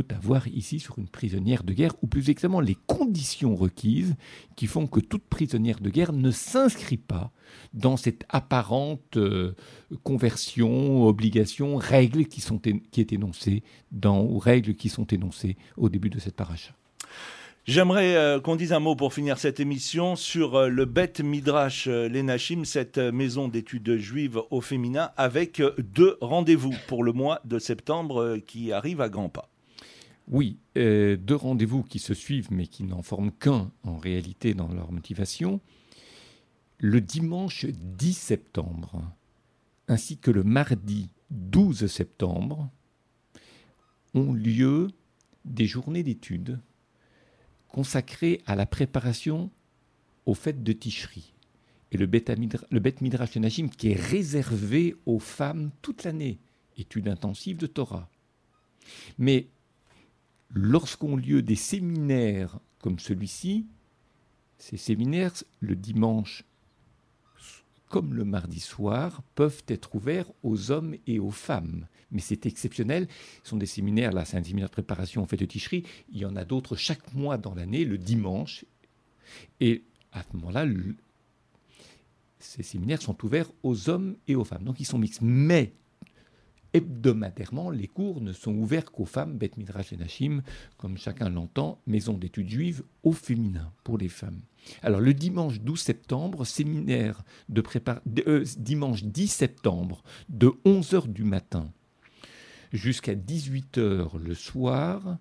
avoir 0.09 0.47
ici 0.47 0.79
sur 0.79 0.99
une 0.99 1.07
prisonnière 1.07 1.63
de 1.63 1.73
guerre, 1.73 1.93
ou 2.01 2.07
plus 2.07 2.29
exactement 2.29 2.61
les 2.61 2.75
conditions 2.87 3.55
requises 3.55 4.15
qui 4.55 4.67
font 4.67 4.87
que 4.87 4.99
toute 4.99 5.23
prisonnière 5.23 5.79
de 5.79 5.89
guerre 5.89 6.13
ne 6.13 6.31
s'inscrit 6.31 6.97
pas 6.97 7.31
dans 7.73 7.97
cette 7.97 8.25
apparente 8.29 9.17
euh, 9.17 9.55
conversion, 10.03 11.03
obligation, 11.05 11.75
règles 11.77 12.25
qui, 12.25 12.41
sont 12.41 12.59
qui 12.59 13.01
est 13.01 13.13
énoncée 13.13 13.63
dans, 13.91 14.21
ou 14.23 14.37
règles 14.37 14.75
qui 14.75 14.89
sont 14.89 15.05
énoncées 15.05 15.57
au 15.77 15.89
début 15.89 16.09
de 16.09 16.19
cette 16.19 16.35
paracha. 16.35 16.73
J'aimerais 17.69 18.15
euh, 18.15 18.39
qu'on 18.39 18.55
dise 18.55 18.73
un 18.73 18.79
mot 18.79 18.95
pour 18.95 19.13
finir 19.13 19.37
cette 19.37 19.59
émission 19.59 20.15
sur 20.15 20.55
euh, 20.55 20.69
le 20.69 20.85
Bet 20.85 21.21
Midrash 21.23 21.85
euh, 21.85 22.09
Lenachim, 22.09 22.65
cette 22.65 22.97
maison 22.97 23.47
d'études 23.47 23.97
juives 23.97 24.41
au 24.49 24.59
féminin, 24.59 25.11
avec 25.17 25.61
deux 25.77 26.17
rendez-vous 26.19 26.73
pour 26.87 27.03
le 27.03 27.13
mois 27.13 27.41
de 27.45 27.59
septembre 27.59 28.39
qui 28.47 28.71
arrivent 28.71 29.01
à 29.01 29.09
grands 29.09 29.29
pas. 29.29 29.51
Oui, 30.27 30.57
deux 30.75 31.35
rendez-vous 31.35 31.83
qui 31.83 31.99
se 31.99 32.15
suivent 32.15 32.51
mais 32.51 32.65
qui 32.65 32.83
n'en 32.85 33.03
forment 33.03 33.31
qu'un 33.31 33.69
en 33.83 33.97
réalité 33.99 34.55
dans 34.55 34.69
leur 34.69 34.91
motivation. 34.91 35.61
Le 36.79 37.01
dimanche 37.01 37.67
10 37.67 38.13
septembre 38.13 39.03
ainsi 39.87 40.17
que 40.17 40.31
le 40.31 40.43
mardi 40.43 41.11
12 41.29 41.85
septembre 41.85 42.67
ont 44.15 44.33
lieu 44.33 44.87
des 45.45 45.67
journées 45.67 46.01
d'études 46.01 46.59
consacré 47.69 48.41
à 48.45 48.55
la 48.55 48.65
préparation 48.65 49.49
aux 50.25 50.33
fêtes 50.33 50.63
de 50.63 50.73
Tishri. 50.73 51.33
Et 51.91 51.97
le 51.97 52.05
Bet, 52.05 52.25
Midrash 53.01 53.35
Nashim 53.37 53.69
qui 53.69 53.91
est 53.91 53.99
réservé 53.99 54.95
aux 55.05 55.19
femmes 55.19 55.71
toute 55.81 56.03
l'année, 56.03 56.39
étude 56.77 57.07
intensive 57.07 57.57
de 57.57 57.67
Torah. 57.67 58.09
Mais 59.17 59.47
lorsqu'ont 60.51 61.15
lieu 61.15 61.41
des 61.41 61.55
séminaires 61.55 62.59
comme 62.79 62.99
celui-ci, 62.99 63.65
ces 64.57 64.77
séminaires, 64.77 65.33
le 65.61 65.75
dimanche 65.75 66.43
comme 67.87 68.13
le 68.13 68.23
mardi 68.23 68.59
soir, 68.59 69.23
peuvent 69.33 69.63
être 69.67 69.95
ouverts 69.95 70.31
aux 70.43 70.69
hommes 70.69 70.95
et 71.07 71.17
aux 71.17 71.31
femmes. 71.31 71.87
Mais 72.11 72.21
c'est 72.21 72.45
exceptionnel. 72.45 73.07
Ce 73.43 73.49
sont 73.51 73.57
des 73.57 73.65
séminaires, 73.65 74.11
là, 74.11 74.25
c'est 74.25 74.37
un 74.37 74.43
séminaire 74.43 74.69
de 74.69 74.73
préparation 74.73 75.21
en 75.21 75.25
fait 75.25 75.37
de 75.37 75.45
ticherie. 75.45 75.83
Il 76.11 76.19
y 76.19 76.25
en 76.25 76.35
a 76.35 76.45
d'autres 76.45 76.75
chaque 76.75 77.13
mois 77.13 77.37
dans 77.37 77.53
l'année, 77.53 77.85
le 77.85 77.97
dimanche. 77.97 78.65
Et 79.59 79.83
à 80.11 80.23
ce 80.23 80.35
moment-là, 80.37 80.65
ces 82.39 82.63
séminaires 82.63 83.01
sont 83.01 83.23
ouverts 83.23 83.51
aux 83.63 83.89
hommes 83.89 84.15
et 84.27 84.35
aux 84.35 84.43
femmes. 84.43 84.63
Donc 84.63 84.79
ils 84.79 84.85
sont 84.85 84.97
mixtes. 84.97 85.21
Mais 85.21 85.73
hebdomadairement, 86.73 87.69
les 87.69 87.87
cours 87.87 88.21
ne 88.21 88.31
sont 88.31 88.53
ouverts 88.53 88.91
qu'aux 88.91 89.05
femmes, 89.05 89.37
Beth 89.37 89.57
Midrash 89.57 89.93
et 89.93 89.97
Nashim, 89.97 90.41
comme 90.77 90.97
chacun 90.97 91.29
l'entend, 91.29 91.81
maison 91.87 92.13
d'études 92.13 92.49
juives 92.49 92.83
au 93.03 93.11
féminin 93.11 93.71
pour 93.83 93.97
les 93.97 94.09
femmes. 94.09 94.41
Alors 94.83 94.99
le 94.99 95.13
dimanche 95.13 95.61
12 95.61 95.79
septembre, 95.79 96.45
séminaire 96.45 97.23
de 97.49 97.61
préparation, 97.61 98.03
euh, 98.27 98.43
dimanche 98.57 99.03
10 99.03 99.27
septembre, 99.27 100.03
de 100.29 100.51
11h 100.65 101.07
du 101.07 101.23
matin 101.23 101.71
jusqu'à 102.71 103.15
18h 103.15 104.17
le 104.17 104.33
soir, 104.33 105.17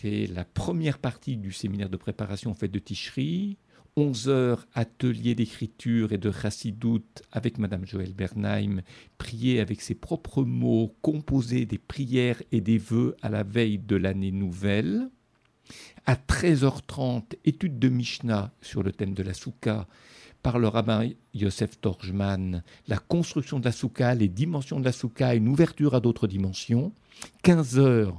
c'est 0.00 0.26
la 0.26 0.44
première 0.44 0.98
partie 0.98 1.36
du 1.36 1.52
séminaire 1.52 1.90
de 1.90 1.96
préparation 1.96 2.54
fait 2.54 2.68
de 2.68 2.78
Ticherie. 2.78 3.56
11 3.96 4.28
heures 4.28 4.66
atelier 4.72 5.34
d'écriture 5.34 6.12
et 6.12 6.18
de 6.18 6.32
chassidoute 6.32 7.22
avec 7.30 7.58
Madame 7.58 7.84
Joël 7.84 8.14
Bernheim, 8.14 8.80
prier 9.18 9.60
avec 9.60 9.82
ses 9.82 9.94
propres 9.94 10.44
mots, 10.44 10.96
composer 11.02 11.66
des 11.66 11.76
prières 11.76 12.42
et 12.52 12.62
des 12.62 12.78
vœux 12.78 13.16
à 13.20 13.28
la 13.28 13.42
veille 13.42 13.78
de 13.78 13.96
l'année 13.96 14.32
nouvelle. 14.32 15.10
À 16.06 16.14
13h30, 16.14 17.34
étude 17.44 17.78
de 17.78 17.90
Mishnah 17.90 18.52
sur 18.62 18.82
le 18.82 18.92
thème 18.92 19.14
de 19.14 19.22
la 19.22 19.34
soukha 19.34 19.86
par 20.42 20.58
le 20.58 20.68
rabbin 20.68 21.08
Yosef 21.34 21.80
Torjman, 21.80 22.62
la 22.88 22.98
construction 22.98 23.60
de 23.60 23.64
la 23.64 24.14
les 24.14 24.28
dimensions 24.28 24.80
de 24.80 24.84
la 24.84 25.34
une 25.34 25.48
ouverture 25.48 25.94
à 25.94 26.00
d'autres 26.00 26.26
dimensions. 26.26 26.92
15h, 27.44 28.12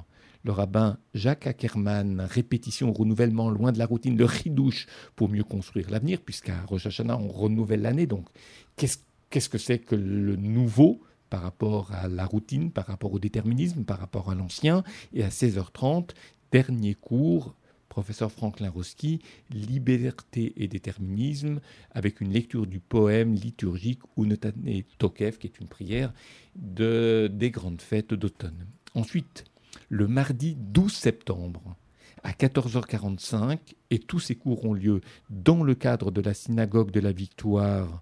le 0.44 0.52
rabbin 0.52 0.98
Jacques 1.14 1.48
Ackerman, 1.48 2.22
répétition, 2.22 2.92
renouvellement, 2.94 3.50
loin 3.50 3.72
de 3.72 3.80
la 3.80 3.86
routine, 3.86 4.18
le 4.18 4.26
ridouche 4.26 4.88
pour 5.16 5.30
mieux 5.30 5.44
construire 5.44 5.90
l'avenir, 5.90 6.22
puisqu'à 6.22 6.62
Rosh 6.64 6.86
Hashanah, 6.86 7.18
on 7.18 7.28
renouvelle 7.28 7.82
l'année. 7.82 8.08
Donc, 8.08 8.28
qu'est-ce 8.76 9.50
que 9.50 9.58
c'est 9.58 9.80
que 9.80 9.96
le 9.96 10.36
nouveau 10.36 11.02
par 11.30 11.42
rapport 11.42 11.92
à 11.92 12.08
la 12.08 12.26
routine, 12.26 12.72
par 12.72 12.86
rapport 12.86 13.14
au 13.14 13.20
déterminisme, 13.20 13.84
par 13.84 14.00
rapport 14.00 14.30
à 14.30 14.36
l'ancien? 14.36 14.84
Et 15.14 15.24
à 15.24 15.30
16h30, 15.30 16.10
dernier 16.52 16.94
cours, 16.94 17.56
professeur 17.94 18.32
Franklin 18.32 18.72
Roski, 18.72 19.20
Liberté 19.52 20.52
et 20.58 20.68
déterminisme, 20.68 21.60
avec 21.92 22.22
une 22.22 22.34
lecture 22.34 22.66
du 22.66 22.80
poème 22.80 23.36
liturgique 23.36 24.02
Unotane 24.18 24.82
Tokev, 24.98 25.38
qui 25.38 25.46
est 25.46 25.60
une 25.60 25.68
prière 25.68 26.12
de, 26.56 27.30
des 27.32 27.52
grandes 27.52 27.84
fêtes 27.84 28.16
d'automne. 28.16 28.66
Ensuite, 28.96 29.44
le 29.90 30.08
mardi 30.08 30.56
12 30.58 30.92
septembre 30.92 31.76
à 32.24 32.32
14h45 32.32 33.60
et 33.92 34.00
tous 34.00 34.20
ces 34.20 34.36
cours 34.36 34.66
ont 34.66 34.74
lieu 34.74 35.02
dans 35.30 35.62
le 35.62 35.76
cadre 35.76 36.10
de 36.10 36.22
la 36.22 36.34
synagogue 36.34 36.90
de 36.90 37.00
la 37.00 37.12
Victoire 37.12 38.02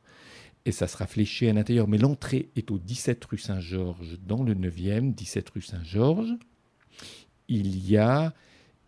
et 0.64 0.72
ça 0.72 0.88
sera 0.88 1.06
fléché 1.06 1.50
à 1.50 1.54
l'intérieur, 1.54 1.90
mais 1.90 1.98
l'entrée 1.98 2.50
est 2.56 2.72
au 2.72 2.80
17 2.80 3.26
rue 3.26 3.40
Saint-Georges 3.40 4.18
dans 4.26 4.42
le 4.42 4.56
9e, 4.56 5.14
17 5.14 5.50
rue 5.50 5.62
Saint-Georges. 5.62 6.38
Il 7.50 7.86
y 7.86 7.98
a 7.98 8.34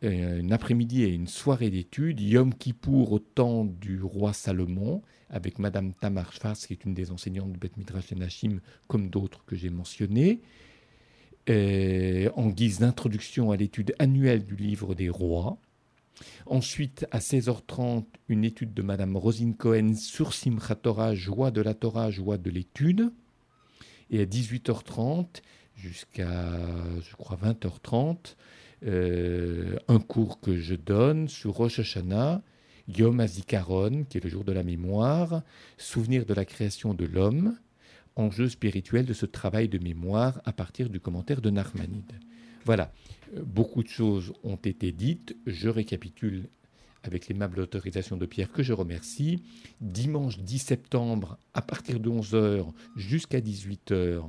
une 0.03 0.51
après-midi 0.51 1.03
et 1.03 1.09
une 1.09 1.27
soirée 1.27 1.69
d'études, 1.69 2.19
Yom 2.19 2.53
Kippour 2.53 3.13
au 3.13 3.19
temps 3.19 3.65
du 3.65 4.01
roi 4.01 4.33
Salomon, 4.33 5.01
avec 5.29 5.59
Madame 5.59 5.93
Tamar 5.93 6.33
Schwarz, 6.33 6.65
qui 6.67 6.73
est 6.73 6.85
une 6.85 6.93
des 6.93 7.11
enseignantes 7.11 7.53
de 7.53 7.57
Beth 7.57 7.77
Midrash 7.77 8.11
Nashim, 8.11 8.59
comme 8.87 9.09
d'autres 9.09 9.43
que 9.45 9.55
j'ai 9.55 9.69
mentionnées. 9.69 10.41
Euh, 11.49 12.29
en 12.35 12.47
guise 12.47 12.79
d'introduction 12.79 13.51
à 13.51 13.57
l'étude 13.57 13.93
annuelle 13.99 14.45
du 14.45 14.55
livre 14.55 14.95
des 14.95 15.09
rois. 15.09 15.57
Ensuite, 16.45 17.05
à 17.11 17.19
16h30, 17.19 18.05
une 18.29 18.45
étude 18.45 18.73
de 18.73 18.81
Madame 18.81 19.17
Rosine 19.17 19.55
Cohen 19.55 19.93
sur 19.95 20.33
Simchat 20.33 20.75
Torah, 20.75 21.15
joie 21.15 21.51
de 21.51 21.61
la 21.61 21.73
Torah, 21.73 22.11
joie 22.11 22.37
de 22.37 22.49
l'étude. 22.49 23.11
Et 24.09 24.21
à 24.21 24.25
18h30, 24.25 25.41
jusqu'à, 25.75 26.59
je 27.01 27.15
crois, 27.15 27.37
20h30, 27.37 28.35
euh, 28.85 29.77
un 29.87 29.99
cours 29.99 30.39
que 30.39 30.57
je 30.57 30.75
donne 30.75 31.27
sur 31.27 31.53
Rosh 31.53 31.79
Hashanah, 31.79 32.41
Yom 32.87 33.19
HaZikaron, 33.19 34.03
qui 34.09 34.17
est 34.17 34.23
le 34.23 34.29
jour 34.29 34.43
de 34.43 34.51
la 34.51 34.63
mémoire, 34.63 35.41
souvenir 35.77 36.25
de 36.25 36.33
la 36.33 36.45
création 36.45 36.93
de 36.93 37.05
l'homme, 37.05 37.57
enjeu 38.15 38.49
spirituel 38.49 39.05
de 39.05 39.13
ce 39.13 39.25
travail 39.25 39.69
de 39.69 39.77
mémoire 39.77 40.41
à 40.45 40.53
partir 40.53 40.89
du 40.89 40.99
commentaire 40.99 41.41
de 41.41 41.49
Narmanide. 41.49 42.11
Voilà, 42.65 42.91
beaucoup 43.45 43.83
de 43.83 43.87
choses 43.89 44.33
ont 44.43 44.55
été 44.55 44.91
dites. 44.91 45.35
Je 45.45 45.69
récapitule 45.69 46.49
avec 47.03 47.27
l'aimable 47.27 47.59
autorisation 47.59 48.17
de 48.17 48.25
Pierre 48.25 48.51
que 48.51 48.63
je 48.63 48.73
remercie. 48.73 49.43
Dimanche 49.81 50.39
10 50.39 50.59
septembre, 50.59 51.37
à 51.53 51.61
partir 51.61 51.99
de 51.99 52.09
11h 52.09 52.65
jusqu'à 52.95 53.39
18h, 53.39 54.23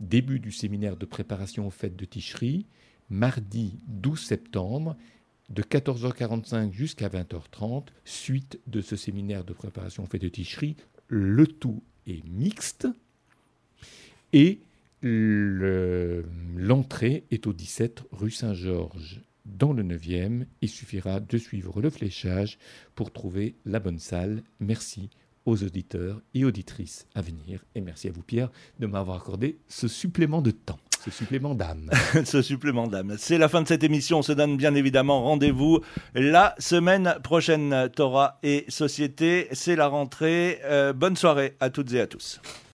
début 0.00 0.40
du 0.40 0.50
séminaire 0.50 0.96
de 0.96 1.04
préparation 1.04 1.66
aux 1.66 1.70
fêtes 1.70 1.96
de 1.96 2.04
Ticherie. 2.04 2.66
Mardi 3.10 3.78
12 3.88 4.20
septembre, 4.20 4.96
de 5.50 5.62
14h45 5.62 6.72
jusqu'à 6.72 7.08
20h30, 7.08 7.86
suite 8.04 8.60
de 8.68 8.80
ce 8.80 8.96
séminaire 8.96 9.44
de 9.44 9.52
préparation 9.52 10.06
fêtes 10.06 10.22
de 10.22 10.28
Ticherie. 10.28 10.76
Le 11.08 11.46
tout 11.46 11.82
est 12.06 12.24
mixte 12.28 12.86
et 14.32 14.60
l'entrée 15.02 17.24
est 17.30 17.46
au 17.46 17.52
17 17.52 18.04
rue 18.12 18.30
Saint-Georges 18.30 19.20
dans 19.44 19.72
le 19.72 19.82
9e. 19.82 20.46
Il 20.60 20.68
suffira 20.68 21.18
de 21.18 21.38
suivre 21.38 21.82
le 21.82 21.90
fléchage 21.90 22.58
pour 22.94 23.12
trouver 23.12 23.56
la 23.64 23.80
bonne 23.80 23.98
salle. 23.98 24.44
Merci 24.60 25.10
aux 25.46 25.64
auditeurs 25.64 26.20
et 26.34 26.44
auditrices 26.44 27.08
à 27.14 27.22
venir. 27.22 27.64
Et 27.74 27.80
merci 27.80 28.08
à 28.08 28.12
vous, 28.12 28.22
Pierre, 28.22 28.52
de 28.78 28.86
m'avoir 28.86 29.16
accordé 29.16 29.58
ce 29.68 29.88
supplément 29.88 30.42
de 30.42 30.52
temps. 30.52 30.78
Ce 31.02 31.10
supplément 31.10 31.54
d'âme. 31.54 31.90
ce 32.24 32.42
supplément 32.42 32.86
d'âme. 32.86 33.14
C'est 33.18 33.38
la 33.38 33.48
fin 33.48 33.62
de 33.62 33.68
cette 33.68 33.84
émission. 33.84 34.18
On 34.18 34.22
se 34.22 34.32
donne 34.32 34.58
bien 34.58 34.74
évidemment 34.74 35.22
rendez-vous 35.22 35.80
la 36.14 36.54
semaine 36.58 37.16
prochaine. 37.22 37.88
Torah 37.96 38.38
et 38.42 38.66
Société, 38.68 39.48
c'est 39.52 39.76
la 39.76 39.86
rentrée. 39.86 40.60
Euh, 40.64 40.92
bonne 40.92 41.16
soirée 41.16 41.56
à 41.60 41.70
toutes 41.70 41.92
et 41.94 42.00
à 42.00 42.06
tous. 42.06 42.40